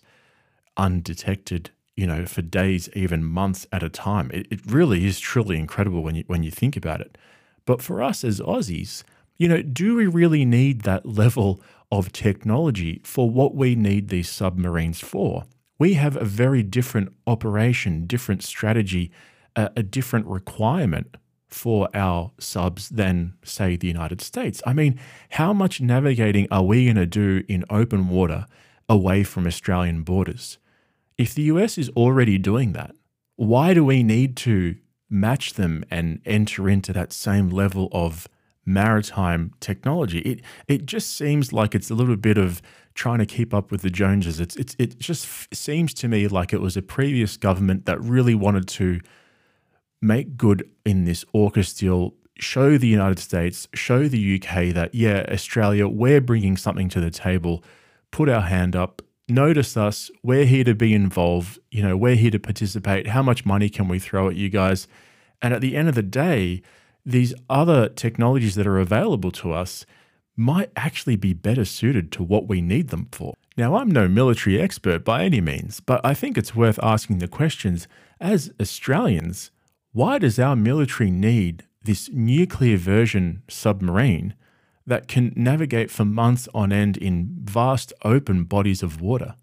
undetected, 0.77 1.71
you 1.97 2.07
know, 2.07 2.25
for 2.25 2.41
days, 2.41 2.87
even 2.93 3.21
months 3.21 3.67
at 3.73 3.83
a 3.83 3.89
time. 3.89 4.31
It, 4.33 4.47
it 4.49 4.65
really 4.65 5.05
is 5.05 5.19
truly 5.19 5.57
incredible 5.57 6.03
when 6.03 6.15
you, 6.15 6.23
when 6.27 6.43
you 6.43 6.51
think 6.51 6.77
about 6.77 7.01
it. 7.01 7.17
But 7.65 7.81
for 7.81 8.01
us 8.01 8.23
as 8.23 8.39
Aussies, 8.39 9.03
you 9.37 9.47
know, 9.47 9.61
do 9.61 9.95
we 9.95 10.07
really 10.07 10.45
need 10.45 10.81
that 10.81 11.05
level 11.05 11.61
of 11.91 12.11
technology 12.11 13.01
for 13.03 13.29
what 13.29 13.55
we 13.55 13.75
need 13.75 14.09
these 14.09 14.29
submarines 14.29 14.99
for? 14.99 15.45
we 15.77 15.93
have 15.95 16.15
a 16.15 16.25
very 16.25 16.63
different 16.63 17.13
operation, 17.27 18.05
different 18.05 18.43
strategy, 18.43 19.11
a, 19.55 19.71
a 19.75 19.83
different 19.83 20.25
requirement 20.27 21.17
for 21.47 21.89
our 21.93 22.31
subs 22.39 22.89
than, 22.89 23.33
say, 23.43 23.75
the 23.75 23.87
United 23.87 24.21
States. 24.21 24.61
I 24.65 24.73
mean, 24.73 24.99
how 25.31 25.53
much 25.53 25.81
navigating 25.81 26.47
are 26.51 26.63
we 26.63 26.85
going 26.85 26.95
to 26.95 27.05
do 27.05 27.43
in 27.47 27.63
open 27.69 28.09
water 28.09 28.45
away 28.89 29.23
from 29.23 29.47
Australian 29.47 30.03
borders? 30.03 30.57
If 31.17 31.33
the 31.33 31.43
US 31.43 31.77
is 31.77 31.89
already 31.89 32.37
doing 32.37 32.73
that, 32.73 32.95
why 33.35 33.73
do 33.73 33.83
we 33.83 34.03
need 34.03 34.35
to 34.37 34.75
match 35.09 35.53
them 35.53 35.85
and 35.91 36.21
enter 36.25 36.67
into 36.69 36.91
that 36.93 37.13
same 37.13 37.49
level 37.49 37.89
of 37.91 38.27
maritime 38.65 39.53
technology? 39.59 40.19
It 40.19 40.41
it 40.67 40.85
just 40.85 41.17
seems 41.17 41.53
like 41.53 41.75
it's 41.75 41.89
a 41.89 41.95
little 41.95 42.15
bit 42.15 42.37
of 42.37 42.61
trying 42.95 43.19
to 43.19 43.25
keep 43.25 43.53
up 43.53 43.71
with 43.71 43.81
the 43.81 43.89
Joneses. 43.89 44.39
It's, 44.39 44.55
it's, 44.55 44.75
it 44.79 44.97
just 44.99 45.25
f- 45.25 45.47
seems 45.53 45.93
to 45.95 46.07
me 46.07 46.27
like 46.29 46.53
it 46.53 46.61
was 46.61 46.77
a 46.77 46.81
previous 46.81 47.35
government 47.35 47.85
that 47.85 48.01
really 48.01 48.33
wanted 48.33 48.67
to 48.69 49.01
make 50.01 50.37
good 50.37 50.67
in 50.85 51.03
this 51.03 51.25
AUKUS 51.35 51.77
deal, 51.77 52.13
show 52.39 52.77
the 52.77 52.87
United 52.87 53.19
States, 53.19 53.67
show 53.73 54.07
the 54.07 54.35
UK 54.35 54.73
that, 54.73 54.95
yeah, 54.95 55.25
Australia, 55.29 55.87
we're 55.87 56.21
bringing 56.21 56.55
something 56.55 56.87
to 56.89 57.01
the 57.01 57.11
table, 57.11 57.63
put 58.11 58.29
our 58.29 58.41
hand 58.41 58.77
up, 58.77 59.01
notice 59.27 59.75
us, 59.75 60.09
we're 60.23 60.45
here 60.45 60.63
to 60.63 60.73
be 60.73 60.93
involved, 60.93 61.59
you 61.71 61.83
know, 61.83 61.97
we're 61.97 62.15
here 62.15 62.31
to 62.31 62.39
participate. 62.39 63.07
How 63.07 63.21
much 63.21 63.45
money 63.45 63.67
can 63.67 63.89
we 63.89 63.99
throw 63.99 64.29
at 64.29 64.35
you 64.35 64.47
guys? 64.49 64.87
And 65.41 65.53
at 65.53 65.59
the 65.59 65.75
end 65.75 65.89
of 65.89 65.95
the 65.95 66.03
day, 66.03 66.61
these 67.05 67.33
other 67.49 67.89
technologies 67.89 68.55
that 68.55 68.67
are 68.67 68.79
available 68.79 69.31
to 69.31 69.53
us– 69.53 69.85
might 70.35 70.71
actually 70.75 71.15
be 71.15 71.33
better 71.33 71.65
suited 71.65 72.11
to 72.11 72.23
what 72.23 72.47
we 72.47 72.61
need 72.61 72.89
them 72.89 73.07
for. 73.11 73.33
Now, 73.57 73.75
I'm 73.75 73.89
no 73.89 74.07
military 74.07 74.59
expert 74.59 75.05
by 75.05 75.23
any 75.23 75.39
means, 75.39 75.79
but 75.79 76.01
I 76.03 76.13
think 76.13 76.37
it's 76.37 76.55
worth 76.55 76.79
asking 76.83 77.19
the 77.19 77.27
questions 77.27 77.87
as 78.19 78.51
Australians, 78.59 79.51
why 79.93 80.17
does 80.19 80.37
our 80.37 80.55
military 80.55 81.09
need 81.09 81.63
this 81.83 82.09
nuclear 82.11 82.77
version 82.77 83.43
submarine 83.47 84.33
that 84.85 85.07
can 85.07 85.31
navigate 85.35 85.89
for 85.89 86.03
months 86.03 86.49
on 86.53 86.73
end 86.73 86.97
in 86.97 87.37
vast 87.43 87.93
open 88.03 88.43
bodies 88.43 88.83
of 88.83 88.99
water? 88.99 89.35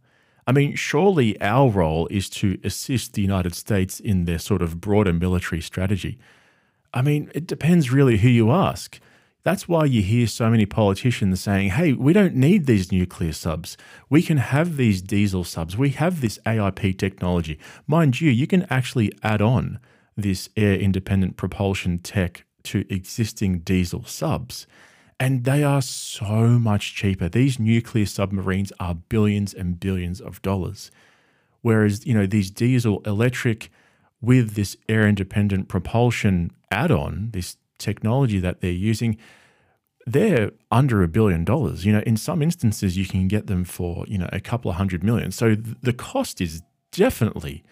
I 0.46 0.52
mean, 0.52 0.74
surely 0.74 1.40
our 1.40 1.70
role 1.70 2.06
is 2.08 2.28
to 2.30 2.58
assist 2.64 3.14
the 3.14 3.22
United 3.22 3.54
States 3.54 3.98
in 3.98 4.24
their 4.24 4.40
sort 4.40 4.60
of 4.60 4.80
broader 4.80 5.12
military 5.12 5.62
strategy. 5.62 6.18
I 6.94 7.02
mean, 7.02 7.30
it 7.34 7.46
depends 7.46 7.90
really 7.90 8.18
who 8.18 8.28
you 8.28 8.50
ask. 8.50 9.00
That's 9.44 9.66
why 9.66 9.86
you 9.86 10.02
hear 10.02 10.28
so 10.28 10.50
many 10.50 10.66
politicians 10.66 11.40
saying, 11.40 11.70
hey, 11.70 11.94
we 11.94 12.12
don't 12.12 12.36
need 12.36 12.66
these 12.66 12.92
nuclear 12.92 13.32
subs. 13.32 13.76
We 14.08 14.22
can 14.22 14.36
have 14.36 14.76
these 14.76 15.02
diesel 15.02 15.42
subs. 15.42 15.76
We 15.76 15.90
have 15.90 16.20
this 16.20 16.38
AIP 16.46 16.96
technology. 16.96 17.58
Mind 17.88 18.20
you, 18.20 18.30
you 18.30 18.46
can 18.46 18.66
actually 18.70 19.12
add 19.22 19.42
on 19.42 19.80
this 20.16 20.48
air 20.56 20.74
independent 20.74 21.36
propulsion 21.36 21.98
tech 21.98 22.44
to 22.64 22.84
existing 22.88 23.60
diesel 23.60 24.04
subs. 24.04 24.66
And 25.18 25.44
they 25.44 25.64
are 25.64 25.82
so 25.82 26.58
much 26.58 26.94
cheaper. 26.94 27.28
These 27.28 27.58
nuclear 27.58 28.06
submarines 28.06 28.72
are 28.78 28.94
billions 28.94 29.54
and 29.54 29.80
billions 29.80 30.20
of 30.20 30.40
dollars. 30.42 30.90
Whereas, 31.62 32.06
you 32.06 32.14
know, 32.14 32.26
these 32.26 32.50
diesel 32.50 33.00
electric 33.06 33.70
with 34.20 34.54
this 34.54 34.76
air 34.88 35.06
independent 35.08 35.68
propulsion 35.68 36.52
add 36.72 36.90
on, 36.90 37.30
this 37.32 37.56
technology 37.78 38.38
that 38.40 38.60
they're 38.60 38.70
using, 38.70 39.18
they're 40.06 40.50
under 40.70 41.02
a 41.02 41.08
billion 41.08 41.44
dollars. 41.44 41.84
You 41.84 41.92
know, 41.92 42.02
in 42.06 42.16
some 42.16 42.42
instances, 42.42 42.96
you 42.96 43.06
can 43.06 43.28
get 43.28 43.46
them 43.46 43.64
for, 43.64 44.04
you 44.08 44.18
know, 44.18 44.28
a 44.32 44.40
couple 44.40 44.70
of 44.70 44.76
hundred 44.76 45.04
million. 45.04 45.30
So 45.30 45.54
the 45.54 45.92
cost 45.92 46.40
is 46.40 46.62
definitely, 46.90 47.62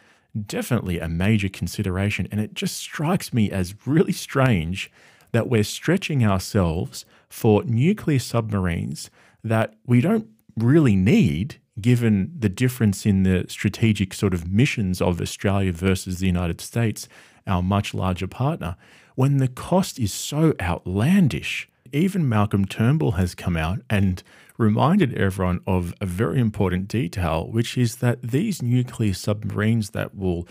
definitely 0.47 1.01
a 1.01 1.09
major 1.09 1.49
consideration. 1.49 2.29
And 2.31 2.41
it 2.41 2.55
just 2.55 2.77
strikes 2.77 3.33
me 3.33 3.51
as 3.51 3.75
really 3.87 4.13
strange 4.13 4.91
that 5.33 5.49
we're 5.49 5.65
stretching 5.65 6.25
ourselves 6.25 7.05
for 7.29 7.65
nuclear 7.65 8.19
submarines 8.19 9.11
that 9.45 9.75
we 9.87 10.01
don't 10.01 10.29
really 10.57 10.97
need 10.97 11.61
given 11.81 12.33
the 12.39 12.49
difference 12.49 13.07
in 13.07 13.23
the 13.23 13.47
strategic 13.49 14.15
sort 14.15 14.35
of 14.35 14.51
missions 14.51 15.01
of 15.01 15.21
Australia 15.21 15.73
versus 15.73 16.19
the 16.19 16.27
United 16.27 16.61
States, 16.61 17.09
our 17.47 17.63
much 17.63 17.95
larger 17.95 18.27
partner 18.27 18.77
when 19.15 19.39
the 19.39 19.49
cost 19.49 19.99
is 19.99 20.13
so 20.13 20.55
outlandish. 20.61 21.69
Even 21.93 22.29
Malcolm 22.29 22.65
Turnbull 22.65 23.13
has 23.13 23.35
come 23.35 23.57
out 23.57 23.81
and 23.91 24.23
reminded 24.57 25.15
everyone 25.15 25.61
of 25.67 25.95
a 26.01 26.07
very 26.07 26.39
important 26.39 26.87
detail, 26.87 27.49
which 27.51 27.77
is 27.77 27.97
that 27.97 28.23
these 28.23 28.63
nuclear 28.63 29.15
submarines 29.15 29.91
that 29.91 30.15
will 30.15 30.47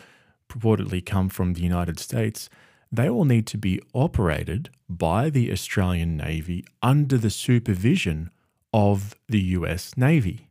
purportedly 0.50 1.06
come 1.06 1.30
from 1.30 1.54
the 1.54 1.62
United 1.62 2.00
States, 2.00 2.50
they 2.92 3.10
will 3.10 3.26
need 3.26 3.46
to 3.48 3.58
be 3.58 3.82
operated 3.94 4.70
by 4.90 5.30
the 5.30 5.52
Australian 5.52 6.18
Navy 6.18 6.66
under 6.82 7.18
the 7.18 7.30
supervision 7.30 8.32
of 8.74 9.16
the 9.28 9.40
US 9.40 9.96
Navy. 9.96 10.49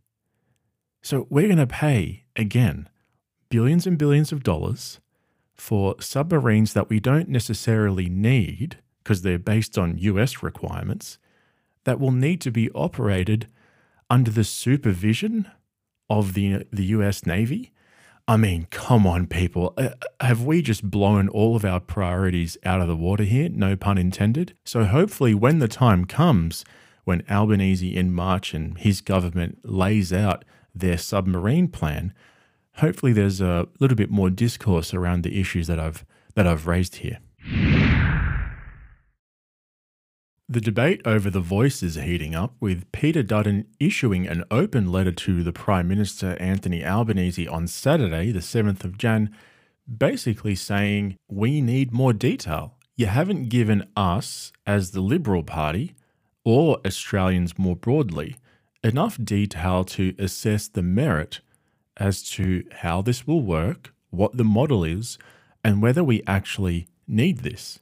So 1.03 1.27
we're 1.31 1.47
going 1.47 1.59
to 1.59 1.67
pay, 1.67 2.25
again, 2.37 2.89
billions 3.49 3.87
and 3.87 3.99
billions 3.99 4.33
of 4.33 4.43
dollars 4.43 5.01
for 5.55 5.97
submarines 6.01 6.73
that 6.75 6.89
we 6.89 7.01
don't 7.01 7.29
necessarily 7.29 8.09
need 8.09 8.79
because 9.03 9.23
they're 9.23 9.39
based 9.39 9.79
on 9.79 9.99
US 9.99 10.43
requirements 10.43 11.19
that 11.85 11.99
will 11.99 12.13
need 12.13 12.41
to 12.43 12.51
be 12.51 12.71
operated 12.73 13.49
under 14.11 14.31
the 14.31 14.45
supervision 14.45 15.51
of 16.11 16.35
the 16.35 16.67
the 16.73 16.85
US 16.87 17.27
Navy. 17.27 17.73
I 18.27 18.37
mean, 18.37 18.67
come 18.71 19.07
on, 19.07 19.27
people. 19.27 19.73
Uh, 19.79 19.91
have 20.21 20.45
we 20.45 20.61
just 20.61 20.91
blown 20.91 21.29
all 21.31 21.57
of 21.57 21.65
our 21.65 21.81
priorities 21.81 22.59
out 22.63 22.83
of 22.83 22.89
the 22.89 22.97
water 22.97 23.25
here? 23.25 23.49
No 23.49 23.75
pun 23.75 23.97
intended. 23.97 24.55
So, 24.65 24.85
hopefully, 24.85 25.33
when 25.33 25.61
the 25.61 25.69
time 25.69 26.05
comes, 26.05 26.63
when 27.05 27.23
Albanese 27.31 27.97
in 27.97 28.13
March 28.13 28.53
and 28.53 28.77
his 28.77 29.01
government 29.01 29.61
lays 29.65 30.13
out 30.13 30.45
their 30.81 30.99
submarine 30.99 31.69
plan, 31.69 32.13
hopefully 32.75 33.13
there's 33.13 33.41
a 33.41 33.69
little 33.81 33.97
bit 33.97 34.11
more 34.11 34.31
discourse 34.31 34.95
around 34.95 35.23
the 35.23 35.41
issues 35.41 35.67
that 35.67 35.79
I've 35.79 36.05
that 36.35 36.47
I've 36.47 36.67
raised 36.67 36.97
here. 36.97 37.19
The 40.51 40.63
debate 40.63 41.03
over 41.05 41.29
the 41.29 41.41
voice 41.41 41.83
is 41.83 41.97
heating 41.97 42.35
up, 42.35 42.55
with 42.59 42.91
Peter 42.91 43.23
Dutton 43.23 43.67
issuing 43.79 44.27
an 44.27 44.45
open 44.51 44.91
letter 44.91 45.13
to 45.13 45.43
the 45.43 45.53
Prime 45.53 45.89
Minister 45.89 46.39
Anthony 46.41 46.83
Albanese 46.83 47.47
on 47.47 47.67
Saturday, 47.67 48.33
the 48.33 48.39
7th 48.39 48.83
of 48.83 48.97
Jan, 48.97 49.35
basically 49.95 50.55
saying, 50.55 51.17
We 51.29 51.61
need 51.61 51.93
more 51.93 52.15
detail. 52.15 52.79
You 52.97 53.07
haven't 53.07 53.51
given 53.51 53.89
us, 53.95 54.51
as 54.67 54.93
the 54.93 55.03
Liberal 55.03 55.43
Party, 55.43 55.95
or 56.45 56.81
Australians 56.87 57.59
more 57.59 57.77
broadly, 57.77 58.37
enough 58.89 59.19
detail 59.23 59.85
to 59.85 60.15
assess 60.19 60.69
the 60.69 60.83
merit 60.83 61.41
as 61.97 62.23
to 62.31 62.65
how 62.81 63.03
this 63.03 63.27
will 63.27 63.43
work, 63.43 63.93
what 64.11 64.37
the 64.37 64.45
model 64.45 64.85
is, 64.85 65.19
and 65.63 65.83
whether 65.83 66.03
we 66.03 66.23
actually 66.27 66.89
need 67.07 67.39
this. 67.39 67.81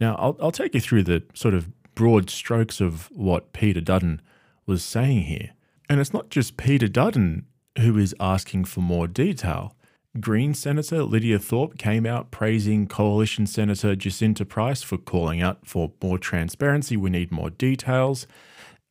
Now, 0.00 0.16
I'll, 0.16 0.36
I'll 0.40 0.52
take 0.52 0.74
you 0.74 0.80
through 0.80 1.04
the 1.04 1.22
sort 1.34 1.54
of 1.54 1.68
broad 1.94 2.28
strokes 2.28 2.80
of 2.80 3.10
what 3.12 3.52
Peter 3.52 3.80
Dutton 3.80 4.20
was 4.66 4.84
saying 4.84 5.22
here. 5.22 5.50
And 5.88 6.00
it's 6.00 6.12
not 6.12 6.30
just 6.30 6.56
Peter 6.56 6.88
Dutton 6.88 7.46
who 7.78 7.98
is 7.98 8.14
asking 8.20 8.64
for 8.64 8.80
more 8.80 9.06
detail. 9.06 9.74
Green 10.20 10.54
Senator 10.54 11.02
Lydia 11.02 11.38
Thorpe 11.40 11.76
came 11.76 12.06
out 12.06 12.30
praising 12.30 12.86
Coalition 12.86 13.46
Senator 13.46 13.96
Jacinta 13.96 14.44
Price 14.44 14.82
for 14.82 14.96
calling 14.96 15.42
out 15.42 15.66
for 15.66 15.92
more 16.00 16.18
transparency. 16.18 16.96
We 16.96 17.10
need 17.10 17.32
more 17.32 17.50
details. 17.50 18.26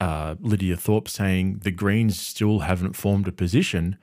Uh, 0.04 0.36
Lydia 0.42 0.76
Thorpe 0.76 1.08
saying 1.08 1.60
the 1.64 1.72
Greens 1.72 2.20
still 2.20 2.60
haven't 2.60 2.92
formed 2.92 3.26
a 3.26 3.32
position 3.32 3.98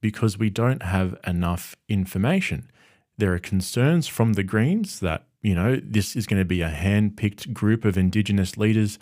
because 0.00 0.38
we 0.38 0.48
don't 0.48 0.82
have 0.82 1.14
enough 1.26 1.76
information. 1.90 2.70
There 3.18 3.34
are 3.34 3.38
concerns 3.38 4.08
from 4.08 4.32
the 4.32 4.44
Greens 4.44 5.00
that, 5.00 5.26
you 5.42 5.54
know, 5.54 5.78
this 5.84 6.16
is 6.16 6.26
going 6.26 6.40
to 6.40 6.46
be 6.46 6.62
a 6.62 6.70
hand 6.70 7.18
picked 7.18 7.52
group 7.52 7.84
of 7.84 7.98
Indigenous 7.98 8.56
leaders 8.56 8.98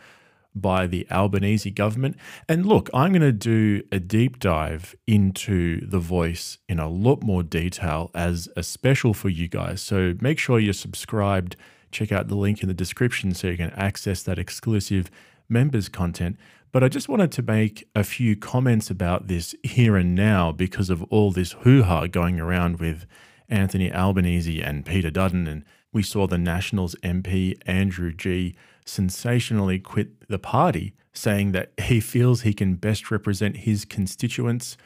by 0.52 0.88
the 0.88 1.06
Albanese 1.08 1.70
government. 1.70 2.16
And 2.48 2.66
look, 2.66 2.90
I'm 2.92 3.12
going 3.12 3.22
to 3.22 3.30
do 3.30 3.84
a 3.92 4.00
deep 4.00 4.40
dive 4.40 4.96
into 5.06 5.86
The 5.86 6.00
Voice 6.00 6.58
in 6.68 6.80
a 6.80 6.88
lot 6.88 7.22
more 7.22 7.44
detail 7.44 8.10
as 8.12 8.48
a 8.56 8.64
special 8.64 9.14
for 9.14 9.28
you 9.28 9.46
guys. 9.46 9.82
So 9.82 10.14
make 10.20 10.40
sure 10.40 10.58
you're 10.58 10.72
subscribed. 10.72 11.54
Check 11.92 12.10
out 12.10 12.26
the 12.26 12.34
link 12.34 12.60
in 12.60 12.66
the 12.66 12.74
description 12.74 13.34
so 13.34 13.46
you 13.46 13.56
can 13.56 13.70
access 13.70 14.24
that 14.24 14.40
exclusive 14.40 15.12
members 15.50 15.88
content. 15.88 16.36
But 16.72 16.84
I 16.84 16.88
just 16.88 17.08
wanted 17.08 17.32
to 17.32 17.42
make 17.42 17.88
a 17.94 18.04
few 18.04 18.36
comments 18.36 18.90
about 18.90 19.26
this 19.26 19.54
here 19.62 19.96
and 19.96 20.14
now 20.14 20.52
because 20.52 20.88
of 20.88 21.02
all 21.04 21.32
this 21.32 21.52
hoo 21.52 21.82
ha 21.82 22.06
going 22.06 22.38
around 22.38 22.78
with 22.78 23.06
Anthony 23.48 23.92
Albanese 23.92 24.62
and 24.62 24.86
Peter 24.86 25.10
Dutton. 25.10 25.48
And 25.48 25.64
we 25.92 26.02
saw 26.02 26.26
the 26.26 26.38
Nationals 26.38 26.94
MP, 27.02 27.56
Andrew 27.66 28.12
Gee 28.12 28.54
sensationally 28.84 29.78
quit 29.78 30.28
the 30.28 30.38
party, 30.38 30.94
saying 31.12 31.52
that 31.52 31.72
he 31.82 32.00
feels 32.00 32.42
he 32.42 32.54
can 32.54 32.74
best 32.74 33.10
represent 33.10 33.58
his 33.58 33.84
constituents 33.84 34.76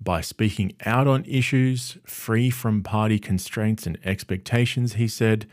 by 0.00 0.20
speaking 0.20 0.72
out 0.84 1.06
on 1.06 1.24
issues 1.24 1.98
free 2.04 2.50
from 2.50 2.82
party 2.82 3.18
constraints 3.18 3.86
and 3.86 3.98
expectations, 4.04 4.94
he 4.94 5.08
said. 5.08 5.46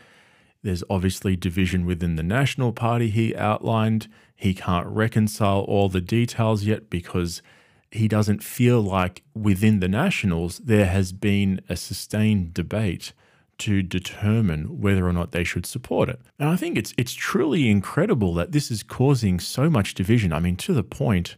There's 0.63 0.83
obviously 0.89 1.35
division 1.35 1.85
within 1.85 2.15
the 2.15 2.23
National 2.23 2.71
Party, 2.71 3.09
he 3.09 3.35
outlined. 3.35 4.07
He 4.41 4.55
can't 4.55 4.87
reconcile 4.87 5.59
all 5.59 5.87
the 5.87 6.01
details 6.01 6.63
yet 6.63 6.89
because 6.89 7.43
he 7.91 8.07
doesn't 8.07 8.41
feel 8.41 8.81
like 8.81 9.21
within 9.35 9.81
the 9.81 9.87
Nationals 9.87 10.57
there 10.57 10.87
has 10.87 11.11
been 11.11 11.61
a 11.69 11.75
sustained 11.75 12.51
debate 12.51 13.13
to 13.59 13.83
determine 13.83 14.81
whether 14.81 15.07
or 15.07 15.13
not 15.13 15.31
they 15.31 15.43
should 15.43 15.67
support 15.67 16.09
it. 16.09 16.19
And 16.39 16.49
I 16.49 16.55
think 16.55 16.75
it's 16.75 16.91
it's 16.97 17.13
truly 17.13 17.69
incredible 17.69 18.33
that 18.33 18.51
this 18.51 18.71
is 18.71 18.81
causing 18.81 19.39
so 19.39 19.69
much 19.69 19.93
division. 19.93 20.33
I 20.33 20.39
mean, 20.39 20.55
to 20.55 20.73
the 20.73 20.83
point 20.83 21.37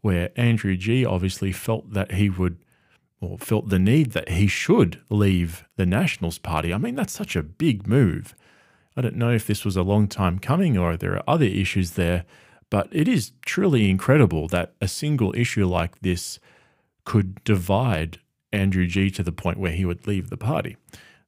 where 0.00 0.30
Andrew 0.34 0.78
Gee 0.78 1.04
obviously 1.04 1.52
felt 1.52 1.92
that 1.92 2.12
he 2.12 2.30
would 2.30 2.56
or 3.20 3.36
felt 3.36 3.68
the 3.68 3.78
need 3.78 4.12
that 4.12 4.30
he 4.30 4.46
should 4.46 4.98
leave 5.10 5.68
the 5.76 5.84
Nationals 5.84 6.38
Party. 6.38 6.72
I 6.72 6.78
mean, 6.78 6.94
that's 6.94 7.12
such 7.12 7.36
a 7.36 7.42
big 7.42 7.86
move. 7.86 8.34
I 8.96 9.02
don't 9.02 9.16
know 9.16 9.30
if 9.30 9.46
this 9.46 9.64
was 9.64 9.76
a 9.76 9.82
long 9.82 10.08
time 10.08 10.38
coming 10.38 10.76
or 10.76 10.96
there 10.96 11.14
are 11.14 11.22
other 11.26 11.46
issues 11.46 11.92
there, 11.92 12.24
but 12.70 12.88
it 12.92 13.08
is 13.08 13.32
truly 13.42 13.88
incredible 13.90 14.48
that 14.48 14.74
a 14.80 14.88
single 14.88 15.34
issue 15.36 15.66
like 15.66 16.00
this 16.00 16.38
could 17.04 17.42
divide 17.44 18.18
Andrew 18.52 18.86
Gee 18.86 19.10
to 19.12 19.22
the 19.22 19.32
point 19.32 19.58
where 19.58 19.72
he 19.72 19.84
would 19.84 20.06
leave 20.06 20.30
the 20.30 20.36
party. 20.36 20.76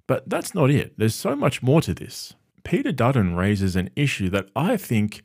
But 0.07 0.29
that's 0.29 0.55
not 0.55 0.71
it. 0.71 0.95
There's 0.99 1.15
so 1.15 1.37
much 1.37 1.63
more 1.63 1.81
to 1.83 1.95
this. 1.95 2.35
Peter 2.65 2.93
Dutton 2.93 3.35
raises 3.35 3.77
an 3.77 3.91
issue 3.97 4.29
that 4.31 4.49
I 4.55 4.77
think 4.77 5.23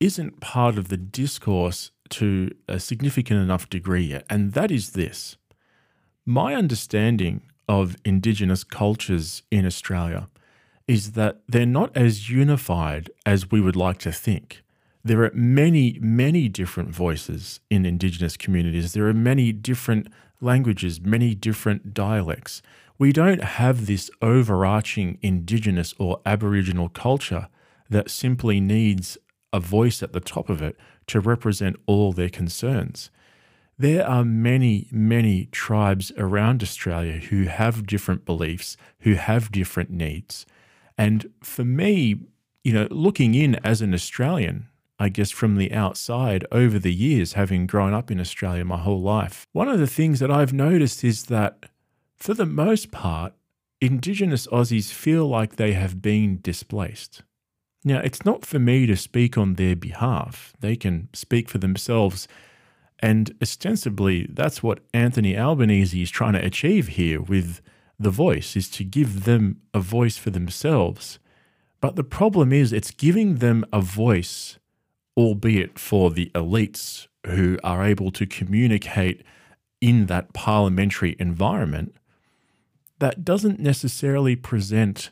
isn't 0.00 0.40
part 0.40 0.78
of 0.78 0.88
the 0.88 0.96
discourse 0.96 1.90
to 2.10 2.50
a 2.68 2.78
significant 2.78 3.40
enough 3.40 3.70
degree 3.70 4.04
yet, 4.04 4.24
and 4.28 4.52
that 4.52 4.70
is 4.70 4.90
this. 4.90 5.36
My 6.26 6.54
understanding 6.54 7.42
of 7.68 7.96
Indigenous 8.04 8.64
cultures 8.64 9.42
in 9.50 9.64
Australia 9.64 10.28
is 10.88 11.12
that 11.12 11.40
they're 11.48 11.66
not 11.66 11.96
as 11.96 12.30
unified 12.30 13.10
as 13.24 13.50
we 13.50 13.60
would 13.60 13.76
like 13.76 13.98
to 13.98 14.12
think. 14.12 14.62
There 15.04 15.24
are 15.24 15.32
many, 15.34 15.98
many 16.00 16.48
different 16.48 16.90
voices 16.90 17.60
in 17.70 17.84
Indigenous 17.84 18.36
communities. 18.36 18.92
There 18.92 19.08
are 19.08 19.14
many 19.14 19.52
different 19.52 20.08
languages, 20.40 21.00
many 21.00 21.34
different 21.34 21.94
dialects 21.94 22.62
we 23.02 23.10
don't 23.10 23.42
have 23.42 23.86
this 23.86 24.12
overarching 24.20 25.18
Indigenous 25.22 25.92
or 25.98 26.20
Aboriginal 26.24 26.88
culture 26.88 27.48
that 27.90 28.08
simply 28.08 28.60
needs 28.60 29.18
a 29.52 29.58
voice 29.58 30.04
at 30.04 30.12
the 30.12 30.20
top 30.20 30.48
of 30.48 30.62
it 30.62 30.76
to 31.08 31.18
represent 31.18 31.74
all 31.86 32.12
their 32.12 32.28
concerns. 32.28 33.10
There 33.76 34.06
are 34.06 34.24
many, 34.24 34.86
many 34.92 35.46
tribes 35.46 36.12
around 36.16 36.62
Australia 36.62 37.14
who 37.14 37.46
have 37.46 37.88
different 37.88 38.24
beliefs, 38.24 38.76
who 39.00 39.14
have 39.14 39.50
different 39.50 39.90
needs. 39.90 40.46
And 40.96 41.30
for 41.42 41.64
me, 41.64 42.20
you 42.64 42.72
know, 42.72 42.88
looking 42.90 43.34
in 43.34 43.56
as 43.64 43.80
an 43.80 43.94
Australian, 43.94 44.68
I 44.98 45.08
guess 45.08 45.30
from 45.30 45.56
the 45.56 45.72
outside 45.72 46.46
over 46.52 46.78
the 46.78 46.94
years, 46.94 47.32
having 47.32 47.66
grown 47.66 47.92
up 47.92 48.10
in 48.10 48.20
Australia 48.20 48.64
my 48.64 48.78
whole 48.78 49.00
life, 49.00 49.46
one 49.52 49.68
of 49.68 49.80
the 49.80 49.86
things 49.86 50.20
that 50.20 50.30
I've 50.30 50.52
noticed 50.52 51.02
is 51.02 51.24
that 51.24 51.66
for 52.16 52.34
the 52.34 52.46
most 52.46 52.92
part, 52.92 53.32
Indigenous 53.80 54.46
Aussies 54.46 54.92
feel 54.92 55.26
like 55.26 55.56
they 55.56 55.72
have 55.72 56.00
been 56.00 56.38
displaced. 56.40 57.22
Now, 57.84 57.98
it's 57.98 58.24
not 58.24 58.46
for 58.46 58.60
me 58.60 58.86
to 58.86 58.96
speak 58.96 59.36
on 59.36 59.54
their 59.54 59.74
behalf. 59.74 60.52
They 60.60 60.76
can 60.76 61.08
speak 61.12 61.48
for 61.48 61.58
themselves. 61.58 62.28
And 63.00 63.34
ostensibly, 63.42 64.28
that's 64.30 64.62
what 64.62 64.78
Anthony 64.94 65.36
Albanese 65.36 66.00
is 66.00 66.10
trying 66.10 66.34
to 66.34 66.44
achieve 66.44 66.88
here 66.88 67.20
with 67.20 67.60
the 68.02 68.10
voice, 68.10 68.56
is 68.56 68.68
to 68.70 68.84
give 68.84 69.24
them 69.24 69.60
a 69.72 69.80
voice 69.80 70.16
for 70.16 70.30
themselves. 70.30 71.18
But 71.80 71.96
the 71.96 72.04
problem 72.04 72.52
is, 72.52 72.72
it's 72.72 72.90
giving 72.90 73.36
them 73.36 73.64
a 73.72 73.80
voice, 73.80 74.58
albeit 75.16 75.78
for 75.78 76.10
the 76.10 76.30
elites 76.34 77.08
who 77.26 77.58
are 77.62 77.84
able 77.84 78.10
to 78.12 78.26
communicate 78.26 79.22
in 79.80 80.06
that 80.06 80.32
parliamentary 80.32 81.16
environment 81.18 81.94
that 82.98 83.24
doesn't 83.24 83.58
necessarily 83.58 84.36
present 84.36 85.10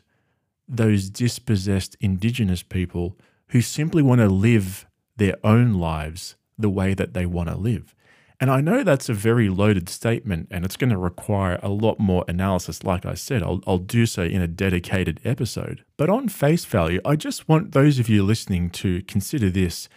those 0.65 1.09
dispossessed 1.09 1.97
Indigenous 1.99 2.63
people 2.63 3.17
who 3.49 3.61
simply 3.61 4.01
want 4.01 4.21
to 4.21 4.29
live 4.29 4.87
their 5.17 5.35
own 5.43 5.73
lives 5.73 6.37
the 6.57 6.69
way 6.69 6.93
that 6.93 7.13
they 7.13 7.25
want 7.25 7.49
to 7.49 7.55
live. 7.57 7.93
And 8.41 8.49
I 8.49 8.59
know 8.59 8.83
that's 8.83 9.07
a 9.07 9.13
very 9.13 9.49
loaded 9.49 9.87
statement 9.87 10.47
and 10.49 10.65
it's 10.65 10.75
going 10.75 10.89
to 10.89 10.97
require 10.97 11.59
a 11.61 11.69
lot 11.69 11.99
more 11.99 12.25
analysis. 12.27 12.83
Like 12.83 13.05
I 13.05 13.13
said, 13.13 13.43
I'll, 13.43 13.61
I'll 13.67 13.77
do 13.77 14.07
so 14.07 14.23
in 14.23 14.41
a 14.41 14.47
dedicated 14.47 15.19
episode. 15.23 15.85
But 15.95 16.09
on 16.09 16.27
face 16.27 16.65
value, 16.65 16.99
I 17.05 17.15
just 17.15 17.47
want 17.47 17.73
those 17.73 17.99
of 17.99 18.09
you 18.09 18.23
listening 18.23 18.71
to 18.71 19.03
consider 19.03 19.51
this 19.51 19.87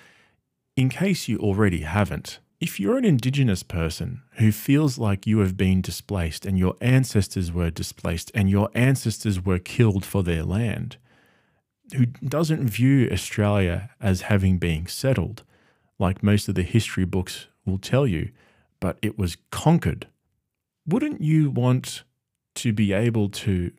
in 0.77 0.91
case 0.91 1.27
you 1.27 1.39
already 1.39 1.81
haven't. 1.81 2.39
If 2.61 2.79
you're 2.79 2.99
an 2.99 3.07
Indigenous 3.07 3.63
person 3.63 4.21
who 4.33 4.53
feels 4.53 4.99
like 4.99 5.27
you 5.27 5.39
have 5.39 5.57
been 5.57 5.81
displaced 5.81 6.45
and 6.45 6.59
your 6.59 6.77
ancestors 6.83 7.51
were 7.51 7.71
displaced 7.71 8.31
and 8.35 8.51
your 8.51 8.69
ancestors 8.75 9.43
were 9.43 9.59
killed 9.59 10.05
for 10.05 10.23
their 10.23 10.43
land, 10.45 10.99
who 11.97 12.05
doesn't 12.07 12.69
view 12.69 13.09
Australia 13.11 13.89
as 14.03 14.23
having 14.23 14.59
been 14.59 14.87
settled, 14.87 15.45
like 15.99 16.23
most 16.23 16.47
of 16.47 16.55
the 16.55 16.63
history 16.63 17.07
books 17.07 17.47
will 17.65 17.79
tell 17.79 18.07
you, 18.07 18.31
but 18.81 18.99
it 19.03 19.19
was 19.19 19.37
conquered, 19.51 20.07
wouldn't 20.87 21.21
you 21.21 21.51
want 21.51 22.03
to 22.57 22.73
be 22.73 22.93
able 22.93 23.29
to 23.29 23.73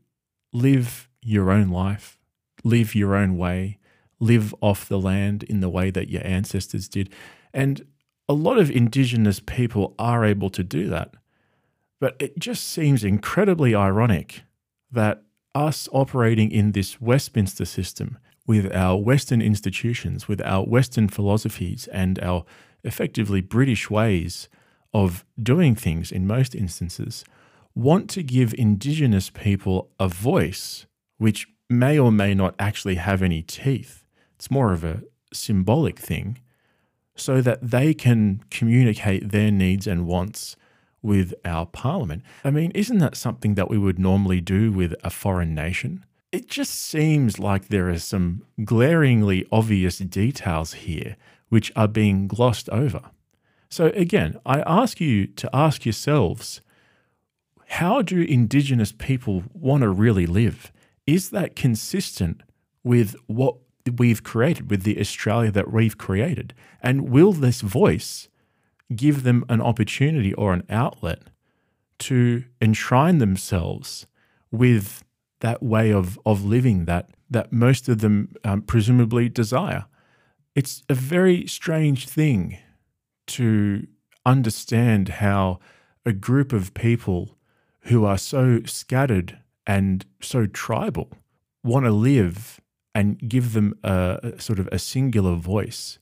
live 0.52 1.10
your 1.21 1.52
own 1.52 1.69
life, 1.69 2.17
live 2.63 2.95
your 2.95 3.15
own 3.15 3.38
way, 3.38 3.78
live 4.19 4.56
off 4.62 4.88
the 4.88 5.00
land 5.00 5.43
in 5.43 5.60
the 5.60 5.69
way 5.69 5.91
that 5.91 6.10
your 6.10 6.26
ancestors 6.26 6.88
did? 6.88 7.10
And 7.54 7.86
a 8.28 8.34
lot 8.34 8.58
of 8.58 8.71
Indigenous 8.71 9.39
people 9.39 9.93
are 10.00 10.26
able 10.26 10.50
to 10.50 10.63
do 10.63 10.89
that. 10.89 11.13
But 12.00 12.15
it 12.19 12.38
just 12.39 12.67
seems 12.67 13.04
incredibly 13.04 13.76
ironic 13.76 14.43
that 14.91 15.24
us 15.54 15.88
operating 15.91 16.52
in 16.52 16.74
this 16.74 17.00
Westminster 17.00 17.65
system 17.65 18.17
with 18.45 18.74
our 18.76 18.98
Western 18.98 19.41
institutions, 19.41 20.28
with 20.28 20.41
our 20.41 20.65
Western 20.65 21.08
philosophies, 21.08 21.88
and 21.88 22.19
our 22.19 22.45
effectively 22.86 23.41
British 23.41 23.89
ways 23.89 24.48
of 24.93 25.26
doing 25.41 25.76
things 25.76 26.12
in 26.12 26.26
most 26.26 26.56
instances, 26.56 27.26
want 27.74 28.10
to 28.12 28.24
give 28.24 28.54
Indigenous 28.54 29.30
people 29.30 29.89
a 30.00 30.08
voice 30.08 30.86
which 31.17 31.48
may 31.69 31.98
or 32.00 32.12
may 32.12 32.34
not 32.34 32.56
actually 32.60 32.95
have 32.95 33.21
any 33.21 33.41
teeth. 33.41 34.06
It's 34.36 34.52
more 34.52 34.71
of 34.71 34.84
a 34.84 35.04
symbolic 35.34 36.00
thing 36.00 36.39
so 37.15 37.41
that 37.41 37.60
they 37.62 37.93
can 37.93 38.43
communicate 38.50 39.32
their 39.32 39.52
needs 39.52 39.88
and 39.88 40.06
wants 40.06 40.56
with 41.02 41.34
our 41.45 41.65
parliament. 41.65 42.24
I 42.43 42.52
mean, 42.52 42.71
isn't 42.71 42.98
that 42.98 43.15
something 43.15 43.56
that 43.56 43.69
we 43.69 43.78
would 43.78 44.00
normally 44.00 44.41
do 44.41 44.71
with 44.71 44.95
a 45.04 45.10
foreign 45.10 45.54
nation? 45.54 46.04
It 46.32 46.50
just 46.50 46.74
seems 46.74 47.39
like 47.39 47.67
there 47.67 47.89
are 47.89 48.00
some 48.00 48.43
glaringly 48.63 49.48
obvious 49.52 50.00
details 50.00 50.74
here 50.74 51.15
which 51.49 51.71
are 51.75 51.88
being 51.88 52.27
glossed 52.27 52.69
over. 52.69 53.01
So, 53.69 53.88
again, 53.88 54.38
I 54.45 54.62
ask 54.62 55.01
you 55.01 55.27
to 55.27 55.49
ask 55.53 55.86
yourselves 55.86 56.62
how 57.67 58.01
do 58.01 58.21
Indigenous 58.21 58.91
people 58.91 59.43
want 59.53 59.81
to 59.81 59.89
really 59.89 60.25
live? 60.25 60.71
Is 61.08 61.29
that 61.31 61.55
consistent 61.55 62.41
with 62.84 63.15
what 63.27 63.55
we've 63.97 64.23
created, 64.23 64.69
with 64.69 64.84
the 64.84 64.99
Australia 64.99 65.51
that 65.51 65.71
we've 65.71 65.97
created? 65.97 66.53
And 66.81 67.10
will 67.10 67.34
this 67.34 67.62
voice 67.62 68.29
give 68.95 69.23
them 69.23 69.43
an 69.49 69.62
opportunity 69.62 70.34
or 70.34 70.53
an 70.53 70.63
outlet 70.69 71.23
to 71.97 72.43
enshrine 72.62 73.17
themselves 73.17 74.05
with 74.51 75.03
that 75.39 75.62
way 75.62 75.91
of, 75.91 76.19
of 76.25 76.45
living 76.45 76.86
that, 76.86 77.10
that 77.29 77.51
most 77.51 77.89
of 77.89 77.99
them 77.99 78.34
um, 78.43 78.62
presumably 78.62 79.27
desire? 79.27 79.86
It's 80.55 80.83
a 80.89 80.93
very 80.93 81.45
strange 81.47 82.07
thing 82.07 82.57
to 83.27 83.85
understand 84.25 85.09
how 85.09 85.59
a 86.05 86.13
group 86.13 86.53
of 86.53 86.73
people 86.73 87.37
who 87.81 88.05
are 88.05 88.17
so 88.17 88.61
scattered 88.65 89.39
and 89.67 90.05
so 90.21 90.45
tribal 90.45 91.11
want 91.63 91.85
to 91.85 91.91
live 91.91 92.61
and 92.93 93.17
give 93.27 93.53
them 93.53 93.77
a, 93.83 94.19
a, 94.23 94.41
sort 94.41 94.59
of 94.59 94.69
a 94.71 94.79
singular 94.79 95.35
voice 95.35 95.99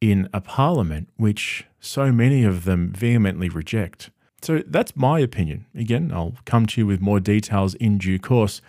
in 0.00 0.28
a 0.32 0.40
parliament 0.40 1.08
which 1.16 1.66
so 1.80 2.12
many 2.12 2.44
of 2.44 2.64
them 2.64 2.92
vehemently 2.92 3.48
reject. 3.48 4.10
So 4.40 4.62
that's 4.66 4.96
my 4.96 5.18
opinion. 5.18 5.66
Again, 5.74 6.12
I'll 6.14 6.36
come 6.44 6.66
to 6.66 6.80
you 6.80 6.86
with 6.86 7.00
more 7.00 7.20
details 7.20 7.74
in 7.74 7.98
due 7.98 8.18
course, 8.18 8.62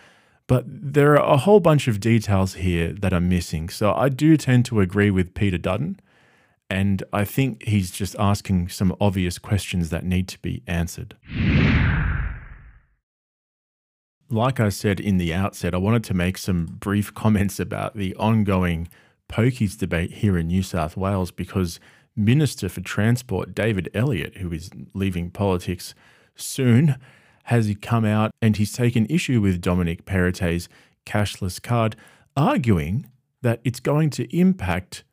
but 0.46 0.64
there 0.66 1.12
are 1.12 1.34
a 1.34 1.38
whole 1.38 1.60
bunch 1.60 1.88
of 1.88 2.00
details 2.00 2.54
here 2.54 2.92
that 2.92 3.12
are 3.12 3.20
missing. 3.20 3.68
So 3.68 3.92
I 3.94 4.08
do 4.08 4.36
tend 4.36 4.64
to 4.66 4.80
agree 4.80 5.10
with 5.10 5.34
Peter 5.34 5.58
Dutton, 5.58 6.00
and 6.68 7.02
I 7.12 7.24
think 7.24 7.62
he's 7.64 7.90
just 7.90 8.16
asking 8.18 8.68
some 8.68 8.96
obvious 9.00 9.38
questions 9.38 9.90
that 9.90 10.04
need 10.04 10.28
to 10.28 10.38
be 10.40 10.62
answered. 10.66 11.16
Like 14.30 14.58
I 14.58 14.70
said 14.70 14.98
in 14.98 15.18
the 15.18 15.34
outset, 15.34 15.74
I 15.74 15.78
wanted 15.78 16.04
to 16.04 16.14
make 16.14 16.38
some 16.38 16.64
brief 16.80 17.12
comments 17.22 17.60
about 17.60 17.96
the 17.96 18.14
ongoing 18.16 18.88
pokies 19.28 19.78
debate 19.78 20.12
here 20.12 20.38
in 20.38 20.48
New 20.48 20.62
South 20.62 20.96
Wales 20.96 21.30
because 21.30 21.78
Minister 22.14 22.68
for 22.68 22.80
Transport 22.80 23.54
David 23.54 23.88
Elliott, 23.94 24.38
who 24.38 24.52
is 24.52 24.70
leaving 24.94 25.30
politics 25.30 25.94
soon, 26.34 26.96
has 27.44 27.72
come 27.80 28.04
out 28.04 28.30
and 28.40 28.56
he's 28.56 28.72
taken 28.72 29.06
issue 29.06 29.40
with 29.40 29.60
Dominic 29.60 30.04
Perrottet's 30.04 30.68
cashless 31.06 31.62
card, 31.62 31.96
arguing 32.36 33.06
that 33.42 33.60
it's 33.64 33.80
going 33.80 34.10
to 34.10 34.36
impact 34.36 35.04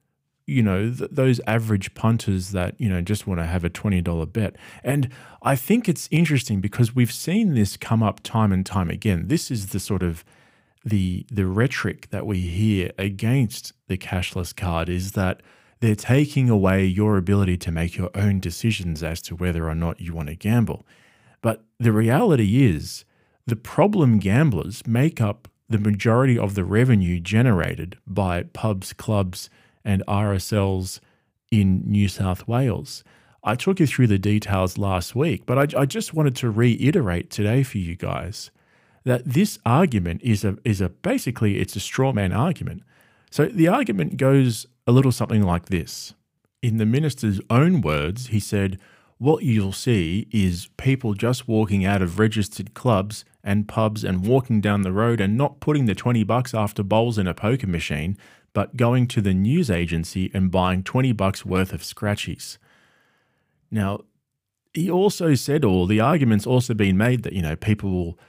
you 0.49 0.63
know, 0.63 0.91
th- 0.91 1.11
those 1.11 1.39
average 1.45 1.93
punters 1.93 2.49
that, 2.51 2.73
you 2.79 2.89
know, 2.89 3.01
just 3.01 3.27
want 3.27 3.39
to 3.39 3.45
have 3.45 3.63
a 3.63 3.69
$20 3.69 4.33
bet. 4.33 4.55
And 4.83 5.09
I 5.43 5.55
think 5.55 5.87
it's 5.87 6.09
interesting 6.11 6.59
because 6.59 6.95
we've 6.95 7.11
seen 7.11 7.53
this 7.53 7.77
come 7.77 8.01
up 8.01 8.21
time 8.23 8.51
and 8.51 8.65
time 8.65 8.89
again. 8.89 9.27
This 9.27 9.51
is 9.51 9.67
the 9.67 9.79
sort 9.79 10.01
of 10.01 10.25
the 10.85 11.25
the 11.29 11.45
rhetoric 11.45 12.09
that 12.09 12.25
we 12.25 12.39
hear 12.39 12.91
against 12.97 13.73
the 13.87 13.97
cashless 13.97 14.55
card 14.55 14.87
is 14.87 15.11
that 15.11 15.41
they're 15.81 15.93
taking 15.93 16.49
away 16.49 16.85
your 16.85 17.17
ability 17.17 17.57
to 17.57 17.71
make 17.71 17.97
your 17.97 18.09
own 18.15 18.39
decisions 18.39 19.03
as 19.03 19.21
to 19.23 19.35
whether 19.35 19.69
or 19.69 19.75
not 19.75 19.99
you 20.01 20.13
want 20.13 20.29
to 20.29 20.35
gamble. 20.35 20.85
But 21.41 21.63
the 21.79 21.91
reality 21.91 22.65
is 22.65 23.05
the 23.45 23.55
problem 23.55 24.19
gamblers 24.19 24.85
make 24.85 25.21
up 25.21 25.47
the 25.69 25.77
majority 25.77 26.37
of 26.37 26.55
the 26.55 26.63
revenue 26.63 27.19
generated 27.19 27.97
by 28.07 28.43
pubs, 28.43 28.93
clubs, 28.93 29.49
and 29.85 30.03
RSLs 30.07 30.99
in 31.51 31.83
New 31.85 32.07
South 32.07 32.47
Wales. 32.47 33.03
I 33.43 33.55
took 33.55 33.79
you 33.79 33.87
through 33.87 34.07
the 34.07 34.19
details 34.19 34.77
last 34.77 35.15
week, 35.15 35.45
but 35.45 35.57
I, 35.57 35.81
I, 35.81 35.85
just 35.85 36.13
wanted 36.13 36.35
to 36.37 36.49
reiterate 36.49 37.29
today 37.29 37.63
for 37.63 37.77
you 37.77 37.95
guys 37.95 38.51
that 39.05 39.23
this 39.25 39.57
argument 39.65 40.21
is 40.23 40.43
a 40.43 40.57
is 40.65 40.81
a 40.81 40.89
basically 40.89 41.59
it's 41.59 41.75
a 41.75 41.79
straw 41.79 42.11
man 42.11 42.33
argument. 42.33 42.83
So 43.31 43.45
the 43.45 43.67
argument 43.67 44.17
goes 44.17 44.67
a 44.85 44.91
little 44.91 45.11
something 45.11 45.43
like 45.43 45.67
this. 45.67 46.13
In 46.61 46.77
the 46.77 46.85
minister's 46.85 47.39
own 47.49 47.79
words, 47.81 48.27
he 48.27 48.39
said, 48.39 48.79
"What 49.19 49.43
you'll 49.43 49.73
see 49.73 50.27
is 50.31 50.69
people 50.77 51.13
just 51.13 51.47
walking 51.47 51.85
out 51.85 52.01
of 52.01 52.19
registered 52.19 52.73
clubs 52.73 53.25
and 53.43 53.67
pubs 53.67 54.05
and 54.05 54.25
walking 54.25 54.61
down 54.61 54.81
the 54.81 54.93
road 54.93 55.19
and 55.19 55.37
not 55.37 55.59
putting 55.59 55.85
the 55.85 55.93
20 55.93 56.23
bucks 56.23 56.53
after 56.53 56.83
bowls 56.83 57.17
in 57.17 57.27
a 57.27 57.33
poker 57.33 57.67
machine, 57.67 58.17
but 58.53 58.77
going 58.77 59.07
to 59.07 59.21
the 59.21 59.33
news 59.33 59.69
agency 59.69 60.31
and 60.33 60.51
buying 60.51 60.83
20 60.83 61.11
bucks 61.11 61.45
worth 61.45 61.73
of 61.73 61.81
scratchies. 61.81 62.57
Now, 63.69 64.05
he 64.73 64.89
also 64.89 65.35
said, 65.35 65.65
or 65.65 65.85
the 65.85 65.99
argument's 65.99 66.47
also 66.47 66.73
been 66.73 66.97
made 66.97 67.23
that, 67.23 67.33
you 67.33 67.41
know, 67.41 67.55
people 67.55 67.91
will 67.91 68.19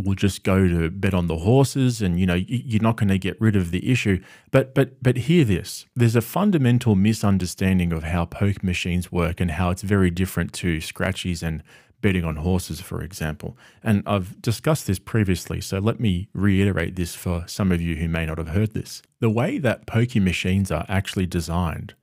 will 0.00 0.14
just 0.14 0.42
go 0.42 0.66
to 0.66 0.90
bet 0.90 1.14
on 1.14 1.26
the 1.26 1.38
horses 1.38 2.02
and 2.02 2.18
you 2.18 2.26
know 2.26 2.34
you're 2.34 2.82
not 2.82 2.96
going 2.96 3.08
to 3.08 3.18
get 3.18 3.40
rid 3.40 3.56
of 3.56 3.70
the 3.70 3.90
issue 3.90 4.22
but 4.50 4.74
but 4.74 5.02
but 5.02 5.16
hear 5.16 5.44
this 5.44 5.86
there's 5.94 6.16
a 6.16 6.20
fundamental 6.20 6.94
misunderstanding 6.94 7.92
of 7.92 8.02
how 8.04 8.24
poker 8.24 8.60
machines 8.62 9.12
work 9.12 9.40
and 9.40 9.52
how 9.52 9.70
it's 9.70 9.82
very 9.82 10.10
different 10.10 10.52
to 10.52 10.78
scratchies 10.78 11.42
and 11.42 11.62
betting 12.00 12.24
on 12.24 12.36
horses, 12.36 12.80
for 12.80 13.02
example. 13.02 13.56
And 13.82 14.02
I've 14.06 14.40
discussed 14.40 14.86
this 14.86 14.98
previously, 14.98 15.60
so 15.60 15.78
let 15.78 16.00
me 16.00 16.28
reiterate 16.32 16.96
this 16.96 17.14
for 17.14 17.44
some 17.46 17.70
of 17.72 17.80
you 17.80 17.96
who 17.96 18.08
may 18.08 18.26
not 18.26 18.38
have 18.38 18.48
heard 18.48 18.72
this. 18.72 19.02
The 19.20 19.30
way 19.30 19.58
that 19.58 19.86
poker 19.86 20.20
machines 20.20 20.70
are 20.70 20.86
actually 20.88 21.26
designed 21.26 21.94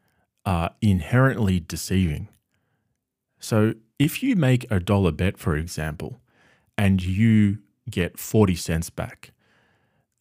are 0.45 0.71
inherently 0.81 1.60
deceiving. 1.60 2.29
So 3.39 3.73
if 3.99 4.23
you 4.23 4.36
make 4.36 4.69
a 4.71 4.79
dollar 4.79 5.12
bet, 5.12 5.38
for 5.38 5.55
example, 5.55 6.19
and 6.77 7.03
you 7.03 7.60
get 7.89 8.19
40 8.19 8.56
cents 8.56 8.89
back, 8.89 9.32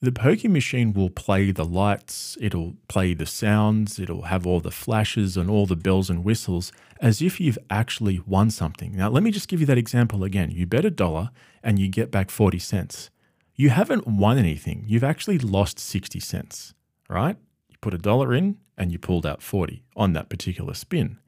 the 0.02 0.12
poker 0.12 0.48
machine 0.48 0.92
will 0.92 1.09
play 1.09 1.50
the 1.50 1.64
lights, 1.64 2.37
it'll 2.40 2.74
play 2.87 3.14
the 3.14 3.24
sounds, 3.24 3.98
it'll 3.98 4.22
have 4.22 4.46
all 4.46 4.61
the 4.61 4.70
flashes 4.70 5.38
and 5.38 5.48
all 5.48 5.64
the 5.64 5.74
bells 5.74 6.11
and 6.11 6.22
whistles 6.22 6.70
as 7.00 7.22
if 7.22 7.40
you've 7.40 7.59
actually 7.70 8.20
won 8.26 8.50
something. 8.50 8.94
Now, 8.94 9.09
let 9.09 9.22
me 9.22 9.31
just 9.31 9.48
give 9.48 9.59
you 9.59 9.66
that 9.66 9.79
example 9.79 10.22
again. 10.22 10.50
You 10.50 10.66
bet 10.66 10.85
a 10.85 10.90
dollar 10.90 11.31
and 11.62 11.79
you 11.79 11.88
get 11.88 12.11
back 12.11 12.31
40 12.31 12.59
cents. 12.59 13.11
You 13.55 13.70
haven't 13.70 14.07
won 14.07 14.37
anything, 14.37 14.85
you've 14.87 15.02
actually 15.02 15.38
lost 15.38 15.79
60 15.79 16.20
cents, 16.20 16.74
right? 17.09 17.37
You 17.70 17.76
put 17.81 17.94
a 17.94 17.98
dollar 17.98 18.35
in 18.35 18.59
and 18.76 18.92
you 18.92 18.98
pulled 18.98 19.24
out 19.24 19.42
40 19.42 19.83
on 19.96 20.12
that 20.12 20.29
particular 20.29 20.74
spin. 20.74 21.18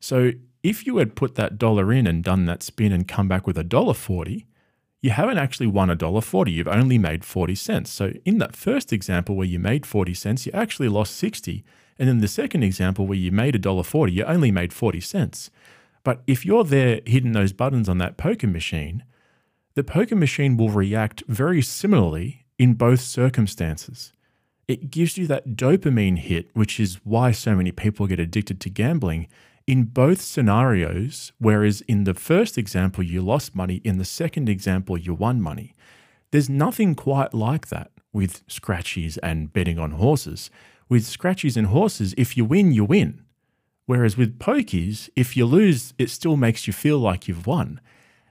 So, 0.00 0.32
if 0.62 0.86
you 0.86 0.98
had 0.98 1.14
put 1.14 1.36
that 1.36 1.58
dollar 1.58 1.92
in 1.92 2.06
and 2.06 2.22
done 2.22 2.44
that 2.46 2.62
spin 2.62 2.92
and 2.92 3.08
come 3.08 3.28
back 3.28 3.46
with 3.46 3.56
a 3.56 3.64
dollar 3.64 3.94
40, 3.94 4.46
you 5.06 5.12
haven't 5.12 5.38
actually 5.38 5.68
won 5.68 5.88
a 5.88 5.94
dollar 5.94 6.20
40 6.20 6.50
you've 6.50 6.66
only 6.66 6.98
made 6.98 7.24
40 7.24 7.54
cents. 7.54 7.92
So 7.92 8.12
in 8.24 8.38
that 8.38 8.56
first 8.56 8.92
example 8.92 9.36
where 9.36 9.46
you 9.46 9.60
made 9.60 9.86
40 9.86 10.12
cents 10.14 10.46
you 10.46 10.52
actually 10.52 10.88
lost 10.88 11.14
60 11.14 11.64
and 11.96 12.08
in 12.08 12.18
the 12.18 12.26
second 12.26 12.64
example 12.64 13.06
where 13.06 13.16
you 13.16 13.30
made 13.30 13.54
a 13.54 13.60
dollar 13.60 13.84
40 13.84 14.12
you 14.12 14.24
only 14.24 14.50
made 14.50 14.72
40 14.72 15.00
cents. 15.00 15.48
But 16.02 16.22
if 16.26 16.44
you're 16.44 16.64
there 16.64 17.02
hitting 17.06 17.32
those 17.32 17.52
buttons 17.52 17.88
on 17.88 17.98
that 17.98 18.16
poker 18.16 18.48
machine 18.48 19.04
the 19.76 19.84
poker 19.84 20.16
machine 20.16 20.56
will 20.56 20.70
react 20.70 21.22
very 21.28 21.62
similarly 21.62 22.44
in 22.58 22.74
both 22.74 23.00
circumstances. 23.00 24.12
It 24.66 24.90
gives 24.90 25.16
you 25.16 25.28
that 25.28 25.50
dopamine 25.50 26.18
hit 26.18 26.50
which 26.52 26.80
is 26.80 26.98
why 27.04 27.30
so 27.30 27.54
many 27.54 27.70
people 27.70 28.08
get 28.08 28.18
addicted 28.18 28.60
to 28.62 28.70
gambling 28.70 29.28
in 29.66 29.84
both 29.84 30.20
scenarios, 30.20 31.32
whereas 31.38 31.80
in 31.82 32.04
the 32.04 32.14
first 32.14 32.56
example 32.56 33.02
you 33.02 33.20
lost 33.20 33.54
money, 33.54 33.76
in 33.84 33.98
the 33.98 34.04
second 34.04 34.48
example 34.48 34.96
you 34.96 35.12
won 35.12 35.40
money, 35.40 35.74
there's 36.30 36.48
nothing 36.48 36.94
quite 36.94 37.34
like 37.34 37.68
that 37.68 37.90
with 38.12 38.46
scratchies 38.46 39.18
and 39.22 39.52
betting 39.52 39.78
on 39.78 39.92
horses. 39.92 40.50
With 40.88 41.04
scratchies 41.04 41.56
and 41.56 41.68
horses, 41.68 42.14
if 42.16 42.36
you 42.36 42.44
win, 42.44 42.72
you 42.72 42.84
win. 42.84 43.22
Whereas 43.86 44.16
with 44.16 44.38
pokies, 44.38 45.08
if 45.16 45.36
you 45.36 45.46
lose, 45.46 45.94
it 45.98 46.10
still 46.10 46.36
makes 46.36 46.66
you 46.66 46.72
feel 46.72 46.98
like 46.98 47.28
you've 47.28 47.46
won. 47.46 47.80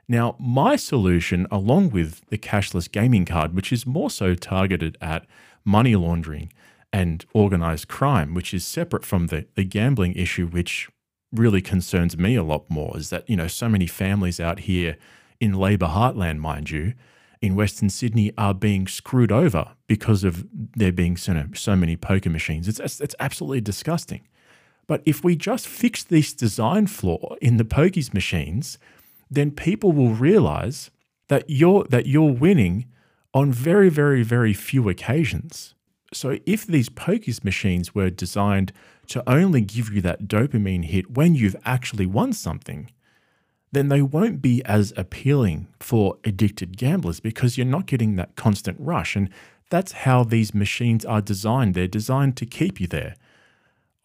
Now, 0.08 0.36
my 0.40 0.76
solution, 0.76 1.48
along 1.52 1.90
with 1.90 2.22
the 2.30 2.38
cashless 2.38 2.92
gaming 2.92 3.26
card, 3.26 3.56
which 3.56 3.74
is 3.74 3.86
more 3.86 4.10
so 4.10 4.36
targeted 4.36 4.98
at 5.02 5.26
money 5.64 5.96
laundering 5.96 6.52
and 6.94 7.26
organized 7.34 7.88
crime, 7.88 8.34
which 8.34 8.54
is 8.54 8.66
separate 8.66 9.04
from 9.04 9.28
the, 9.28 9.48
the 9.56 9.64
gambling 9.64 10.14
issue, 10.14 10.48
which 10.48 10.90
really 11.36 11.62
concerns 11.62 12.18
me 12.18 12.36
a 12.36 12.44
lot 12.44 12.70
more 12.70 12.98
is 12.98 13.10
that, 13.10 13.30
you 13.30 13.36
know, 13.36 13.48
so 13.48 13.70
many 13.70 13.88
families 13.88 14.40
out 14.40 14.62
here 14.62 14.98
in 15.40 15.54
Labor 15.54 15.88
heartland, 15.88 16.40
mind 16.40 16.70
you, 16.70 16.94
in 17.42 17.56
Western 17.56 17.90
Sydney 17.90 18.32
are 18.38 18.54
being 18.54 18.88
screwed 18.88 19.32
over 19.32 19.74
because 19.88 20.24
of 20.24 20.46
there 20.54 20.92
being 20.92 21.18
so, 21.18 21.48
so 21.54 21.76
many 21.76 21.96
poker 21.96 22.30
machines. 22.30 22.68
It's, 22.68 23.00
it's 23.00 23.16
absolutely 23.20 23.62
disgusting. 23.62 24.28
But 24.88 25.02
if 25.06 25.24
we 25.24 25.36
just 25.36 25.68
fix 25.68 26.04
this 26.04 26.34
design 26.34 26.88
flaw 26.88 27.36
in 27.42 27.58
the 27.58 27.66
pokies 27.66 28.14
machines, 28.14 28.78
then 29.30 29.52
people 29.52 29.92
will 29.92 30.14
realize 30.14 30.92
that 31.28 31.44
you're 31.48 31.86
that 31.86 32.06
you're 32.06 32.32
winning 32.32 32.86
on 33.34 33.52
very, 33.52 33.90
very, 33.90 34.24
very 34.24 34.54
few 34.54 34.88
occasions. 34.88 35.74
So 36.14 36.38
if 36.46 36.66
these 36.66 36.90
pokies 36.90 37.44
machines 37.44 37.94
were 37.96 38.10
designed 38.10 38.72
to 39.10 39.30
only 39.30 39.62
give 39.62 39.92
you 39.94 40.02
that 40.02 40.28
dopamine 40.28 40.86
hit 40.86 41.12
when 41.12 41.36
you've 41.36 41.56
actually 41.66 42.06
won 42.06 42.34
something, 42.34 42.92
then 43.72 43.90
they 43.90 44.02
won't 44.02 44.42
be 44.42 44.64
as 44.66 44.94
appealing 44.96 45.68
for 45.80 46.18
addicted 46.24 46.78
gamblers 46.78 47.20
because 47.20 47.58
you're 47.58 47.66
not 47.66 47.86
getting 47.86 48.16
that 48.16 48.36
constant 48.36 48.78
rush. 48.80 49.16
And 49.16 49.30
that's 49.70 49.92
how 49.92 50.24
these 50.24 50.54
machines 50.54 51.04
are 51.06 51.22
designed. 51.22 51.74
They're 51.74 51.88
designed 51.88 52.38
to 52.38 52.46
keep 52.46 52.80
you 52.80 52.88
there. 52.88 53.16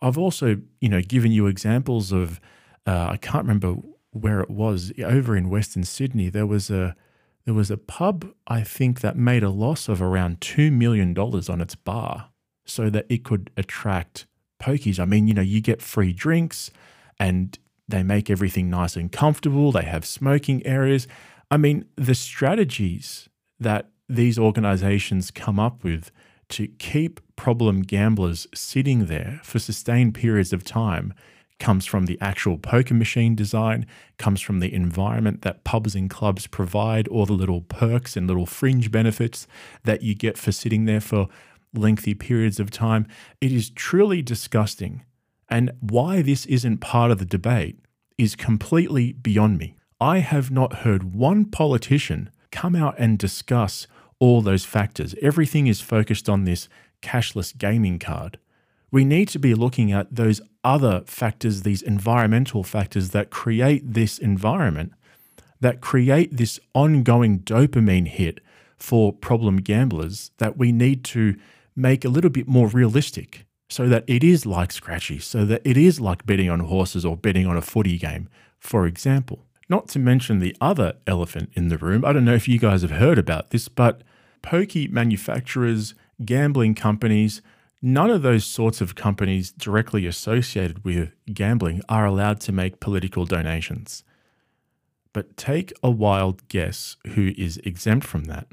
I've 0.02 0.18
also, 0.18 0.56
you 0.80 0.88
know, 0.88 1.02
given 1.02 1.30
you 1.30 1.46
examples 1.46 2.10
of, 2.10 2.40
uh, 2.86 3.08
I 3.10 3.16
can't 3.18 3.44
remember 3.44 3.76
where 4.12 4.40
it 4.40 4.50
was 4.50 4.92
over 5.04 5.36
in 5.36 5.50
Western 5.50 5.84
Sydney. 5.84 6.30
There 6.30 6.46
was 6.46 6.70
a 6.70 6.96
there 7.44 7.54
was 7.54 7.70
a 7.70 7.76
pub 7.76 8.32
I 8.46 8.62
think 8.62 9.00
that 9.00 9.16
made 9.16 9.42
a 9.42 9.50
loss 9.50 9.88
of 9.88 10.02
around 10.02 10.40
two 10.40 10.70
million 10.70 11.14
dollars 11.14 11.48
on 11.48 11.60
its 11.60 11.74
bar, 11.74 12.30
so 12.64 12.90
that 12.90 13.06
it 13.08 13.24
could 13.24 13.50
attract 13.56 14.26
pokies. 14.60 15.00
I 15.00 15.04
mean, 15.04 15.26
you 15.26 15.34
know, 15.34 15.42
you 15.42 15.60
get 15.60 15.82
free 15.82 16.12
drinks, 16.12 16.70
and 17.18 17.58
they 17.88 18.02
make 18.02 18.30
everything 18.30 18.70
nice 18.70 18.96
and 18.96 19.10
comfortable. 19.10 19.72
They 19.72 19.82
have 19.82 20.04
smoking 20.04 20.64
areas. 20.64 21.08
I 21.50 21.56
mean, 21.56 21.86
the 21.96 22.14
strategies 22.14 23.28
that 23.58 23.88
these 24.08 24.38
organizations 24.38 25.30
come 25.30 25.58
up 25.58 25.82
with 25.82 26.10
to 26.50 26.66
keep 26.66 27.20
problem 27.36 27.82
gamblers 27.82 28.46
sitting 28.54 29.06
there 29.06 29.40
for 29.42 29.58
sustained 29.58 30.14
periods 30.14 30.52
of 30.52 30.64
time 30.64 31.14
comes 31.60 31.86
from 31.86 32.06
the 32.06 32.18
actual 32.20 32.58
poker 32.58 32.94
machine 32.94 33.34
design, 33.34 33.86
comes 34.18 34.40
from 34.40 34.60
the 34.60 34.72
environment 34.72 35.42
that 35.42 35.62
pubs 35.62 35.94
and 35.94 36.10
clubs 36.10 36.46
provide, 36.46 37.06
all 37.08 37.26
the 37.26 37.34
little 37.34 37.60
perks 37.60 38.16
and 38.16 38.26
little 38.26 38.46
fringe 38.46 38.90
benefits 38.90 39.46
that 39.84 40.02
you 40.02 40.14
get 40.14 40.38
for 40.38 40.50
sitting 40.52 40.86
there 40.86 41.00
for 41.00 41.28
lengthy 41.74 42.14
periods 42.14 42.60
of 42.60 42.70
time. 42.70 43.06
It 43.40 43.52
is 43.52 43.70
truly 43.70 44.22
disgusting. 44.22 45.04
And 45.48 45.72
why 45.80 46.22
this 46.22 46.46
isn't 46.46 46.78
part 46.78 47.10
of 47.10 47.18
the 47.18 47.24
debate 47.24 47.80
is 48.18 48.36
completely 48.36 49.12
beyond 49.12 49.58
me. 49.58 49.76
I 50.00 50.18
have 50.18 50.50
not 50.50 50.78
heard 50.78 51.14
one 51.14 51.44
politician 51.44 52.30
come 52.50 52.74
out 52.74 52.94
and 52.98 53.18
discuss 53.18 53.86
all 54.18 54.42
those 54.42 54.64
factors. 54.64 55.14
Everything 55.20 55.66
is 55.66 55.80
focused 55.80 56.28
on 56.28 56.44
this 56.44 56.68
cashless 57.02 57.56
gaming 57.56 57.98
card. 57.98 58.38
We 58.90 59.04
need 59.04 59.28
to 59.28 59.38
be 59.38 59.54
looking 59.54 59.92
at 59.92 60.14
those 60.14 60.40
other 60.64 61.02
factors, 61.06 61.62
these 61.62 61.82
environmental 61.82 62.62
factors 62.62 63.10
that 63.10 63.30
create 63.30 63.94
this 63.94 64.18
environment, 64.18 64.92
that 65.60 65.80
create 65.80 66.36
this 66.36 66.58
ongoing 66.74 67.40
dopamine 67.40 68.08
hit 68.08 68.40
for 68.76 69.12
problem 69.12 69.58
gamblers 69.58 70.30
that 70.38 70.56
we 70.56 70.72
need 70.72 71.04
to 71.04 71.36
make 71.76 72.04
a 72.04 72.08
little 72.08 72.30
bit 72.30 72.48
more 72.48 72.68
realistic 72.68 73.46
so 73.68 73.88
that 73.88 74.04
it 74.06 74.24
is 74.24 74.44
like 74.44 74.72
Scratchy, 74.72 75.20
so 75.20 75.44
that 75.44 75.62
it 75.64 75.76
is 75.76 76.00
like 76.00 76.26
betting 76.26 76.50
on 76.50 76.60
horses 76.60 77.04
or 77.04 77.16
betting 77.16 77.46
on 77.46 77.56
a 77.56 77.62
footy 77.62 77.98
game, 77.98 78.28
for 78.58 78.86
example. 78.86 79.46
Not 79.68 79.86
to 79.90 80.00
mention 80.00 80.40
the 80.40 80.56
other 80.60 80.94
elephant 81.06 81.50
in 81.54 81.68
the 81.68 81.78
room. 81.78 82.04
I 82.04 82.12
don't 82.12 82.24
know 82.24 82.34
if 82.34 82.48
you 82.48 82.58
guys 82.58 82.82
have 82.82 82.90
heard 82.90 83.18
about 83.18 83.50
this, 83.50 83.68
but 83.68 84.02
pokey 84.42 84.88
manufacturers, 84.88 85.94
gambling 86.24 86.74
companies, 86.74 87.40
none 87.80 88.10
of 88.10 88.22
those 88.22 88.44
sorts 88.44 88.80
of 88.80 88.96
companies 88.96 89.52
directly 89.52 90.06
associated 90.06 90.84
with 90.84 91.12
gambling 91.32 91.82
are 91.88 92.04
allowed 92.04 92.40
to 92.40 92.52
make 92.52 92.80
political 92.80 93.24
donations. 93.24 94.02
But 95.12 95.36
take 95.36 95.72
a 95.82 95.90
wild 95.90 96.48
guess 96.48 96.96
who 97.14 97.32
is 97.38 97.58
exempt 97.58 98.06
from 98.06 98.24
that. 98.24 98.48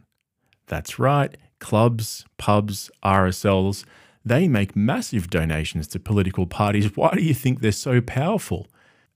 That's 0.67 0.99
right, 0.99 1.35
clubs, 1.59 2.25
pubs, 2.37 2.89
RSLs, 3.03 3.83
they 4.25 4.47
make 4.47 4.75
massive 4.75 5.29
donations 5.29 5.87
to 5.87 5.99
political 5.99 6.45
parties. 6.45 6.95
Why 6.95 7.11
do 7.13 7.21
you 7.21 7.33
think 7.33 7.61
they're 7.61 7.71
so 7.71 8.01
powerful? 8.01 8.67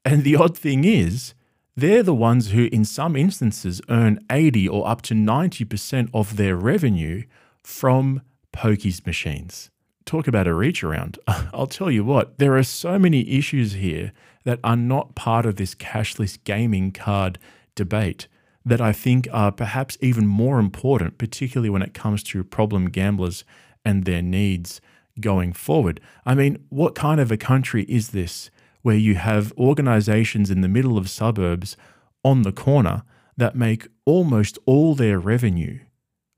And 0.05 0.23
the 0.23 0.35
odd 0.35 0.57
thing 0.57 0.83
is, 0.83 1.33
they're 1.75 2.03
the 2.03 2.15
ones 2.15 2.51
who, 2.51 2.69
in 2.71 2.85
some 2.85 3.15
instances, 3.15 3.81
earn 3.89 4.23
80 4.29 4.67
or 4.67 4.87
up 4.87 5.01
to 5.03 5.13
90% 5.13 6.09
of 6.13 6.37
their 6.37 6.55
revenue 6.55 7.23
from 7.63 8.21
pokies 8.53 9.05
machines. 9.05 9.69
Talk 10.05 10.27
about 10.27 10.47
a 10.47 10.53
reach 10.53 10.83
around. 10.83 11.19
I'll 11.27 11.67
tell 11.67 11.91
you 11.91 12.03
what, 12.03 12.37
there 12.37 12.57
are 12.57 12.63
so 12.63 12.97
many 12.99 13.29
issues 13.29 13.73
here 13.73 14.11
that 14.43 14.59
are 14.63 14.75
not 14.75 15.15
part 15.15 15.45
of 15.45 15.55
this 15.55 15.75
cashless 15.75 16.37
gaming 16.43 16.91
card 16.91 17.37
debate 17.75 18.27
that 18.65 18.81
I 18.81 18.93
think 18.93 19.27
are 19.31 19.51
perhaps 19.51 19.97
even 20.01 20.27
more 20.27 20.59
important, 20.59 21.17
particularly 21.17 21.69
when 21.69 21.81
it 21.81 21.93
comes 21.93 22.23
to 22.23 22.43
problem 22.43 22.89
gamblers 22.89 23.43
and 23.83 24.05
their 24.05 24.21
needs 24.21 24.81
going 25.19 25.53
forward. 25.53 25.99
I 26.25 26.35
mean, 26.35 26.63
what 26.69 26.95
kind 26.95 27.19
of 27.19 27.31
a 27.31 27.37
country 27.37 27.83
is 27.83 28.09
this 28.09 28.49
where 28.81 28.95
you 28.95 29.15
have 29.15 29.53
organizations 29.57 30.49
in 30.49 30.61
the 30.61 30.67
middle 30.67 30.97
of 30.97 31.09
suburbs 31.09 31.77
on 32.23 32.43
the 32.43 32.51
corner 32.51 33.03
that 33.37 33.55
make 33.55 33.87
almost 34.05 34.57
all 34.65 34.95
their 34.95 35.19
revenue 35.19 35.79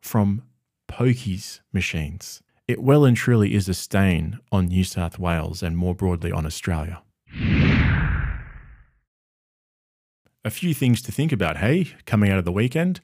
from 0.02 0.44
pokies 0.90 1.60
machines? 1.72 2.42
It 2.68 2.82
well 2.82 3.04
and 3.04 3.18
truly 3.18 3.54
is 3.54 3.68
a 3.68 3.74
stain 3.74 4.40
on 4.52 4.68
New 4.68 4.86
South 4.86 5.20
Wales 5.20 5.62
and 5.62 5.78
more 5.78 5.94
broadly 5.94 6.32
on 6.32 6.46
Australia. 6.46 7.02
A 10.46 10.50
few 10.50 10.74
things 10.74 11.02
to 11.04 11.12
think 11.12 11.32
about, 11.32 11.58
hey, 11.58 11.94
coming 12.06 12.30
out 12.30 12.38
of 12.38 12.46
the 12.46 12.52
weekend. 12.52 13.00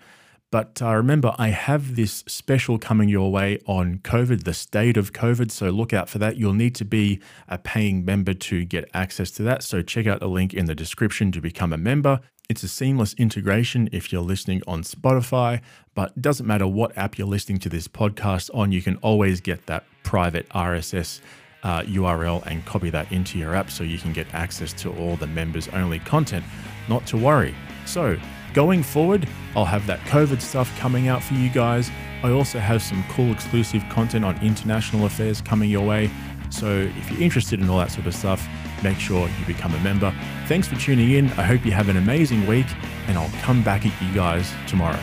But 0.52 0.82
uh, 0.82 0.96
remember, 0.96 1.36
I 1.38 1.50
have 1.50 1.96
this 1.96 2.24
special 2.28 2.80
coming 2.80 3.08
your 3.08 3.32
way 3.32 3.60
on 3.66 4.00
COVID, 4.00 4.44
the 4.44 4.54
state 4.54 4.98
of 4.98 5.14
COVID. 5.14 5.52
So 5.52 5.70
look 5.70 5.94
out 5.94 6.10
for 6.10 6.18
that. 6.18 6.38
You'll 6.38 6.54
need 6.54 6.76
to 6.76 6.86
be 6.86 7.22
a 7.48 7.58
paying 7.58 8.04
member 8.04 8.34
to 8.34 8.66
get 8.66 8.90
access 8.94 9.30
to 9.32 9.44
that. 9.44 9.64
So 9.64 9.82
check 9.82 10.08
out 10.08 10.20
the 10.20 10.28
link 10.28 10.54
in 10.54 10.66
the 10.66 10.76
description 10.76 11.32
to 11.34 11.40
become 11.40 11.72
a 11.72 11.78
member. 11.78 12.20
It's 12.50 12.64
a 12.64 12.68
seamless 12.68 13.14
integration 13.14 13.90
if 13.92 14.12
you're 14.12 14.24
listening 14.24 14.64
on 14.66 14.82
Spotify, 14.82 15.62
but 15.94 16.14
it 16.18 16.22
doesn't 16.24 16.48
matter 16.48 16.68
what 16.68 16.98
app 16.98 17.20
you're 17.20 17.28
listening 17.28 17.60
to 17.60 17.70
this 17.70 17.88
podcast 17.88 18.50
on, 18.56 18.72
you 18.72 18.82
can 18.82 18.96
always 18.98 19.40
get 19.40 19.68
that 19.68 19.84
private 20.02 20.50
RSS 20.50 21.22
uh, 21.64 21.82
URL 21.84 22.46
and 22.46 22.66
copy 22.66 22.90
that 22.90 23.12
into 23.12 23.38
your 23.38 23.56
app 23.56 23.70
so 23.70 23.84
you 23.84 23.98
can 23.98 24.14
get 24.14 24.34
access 24.34 24.74
to 24.74 24.92
all 24.98 25.16
the 25.16 25.28
members 25.28 25.68
only 25.70 26.00
content. 26.00 26.46
Not 26.88 27.06
to 27.08 27.18
worry. 27.18 27.56
So, 27.86 28.18
Going 28.54 28.82
forward, 28.82 29.28
I'll 29.56 29.66
have 29.66 29.86
that 29.88 30.00
COVID 30.02 30.42
stuff 30.42 30.76
coming 30.80 31.08
out 31.08 31.22
for 31.22 31.36
you 31.36 31.50
guys. 31.50 31.92
I 32.24 32.32
also 32.32 32.60
have 32.60 32.82
some 32.82 33.04
cool 33.10 33.32
exclusive 33.32 33.84
content 33.90 34.26
on 34.26 34.42
international 34.44 35.06
affairs 35.06 35.40
coming 35.40 35.70
your 35.70 35.86
way. 35.86 36.10
So 36.50 36.90
if 36.98 37.12
you're 37.12 37.22
interested 37.22 37.60
in 37.60 37.70
all 37.70 37.78
that 37.78 37.92
sort 37.92 38.08
of 38.08 38.16
stuff, 38.16 38.48
make 38.84 38.98
sure 38.98 39.30
you 39.40 39.46
become 39.46 39.76
a 39.76 39.80
member. 39.80 40.14
Thanks 40.48 40.68
for 40.68 40.76
tuning 40.76 41.12
in. 41.12 41.28
I 41.32 41.44
hope 41.44 41.64
you 41.64 41.72
have 41.72 41.90
an 41.90 41.98
amazing 41.98 42.48
week, 42.48 42.68
and 43.08 43.18
I'll 43.18 43.32
come 43.42 43.64
back 43.64 43.86
at 43.86 44.02
you 44.02 44.14
guys 44.16 44.52
tomorrow. 44.68 45.00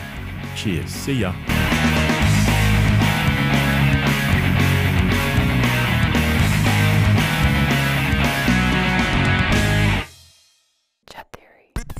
Cheers. 0.55 0.89
See 0.89 1.13
ya. 1.13 1.33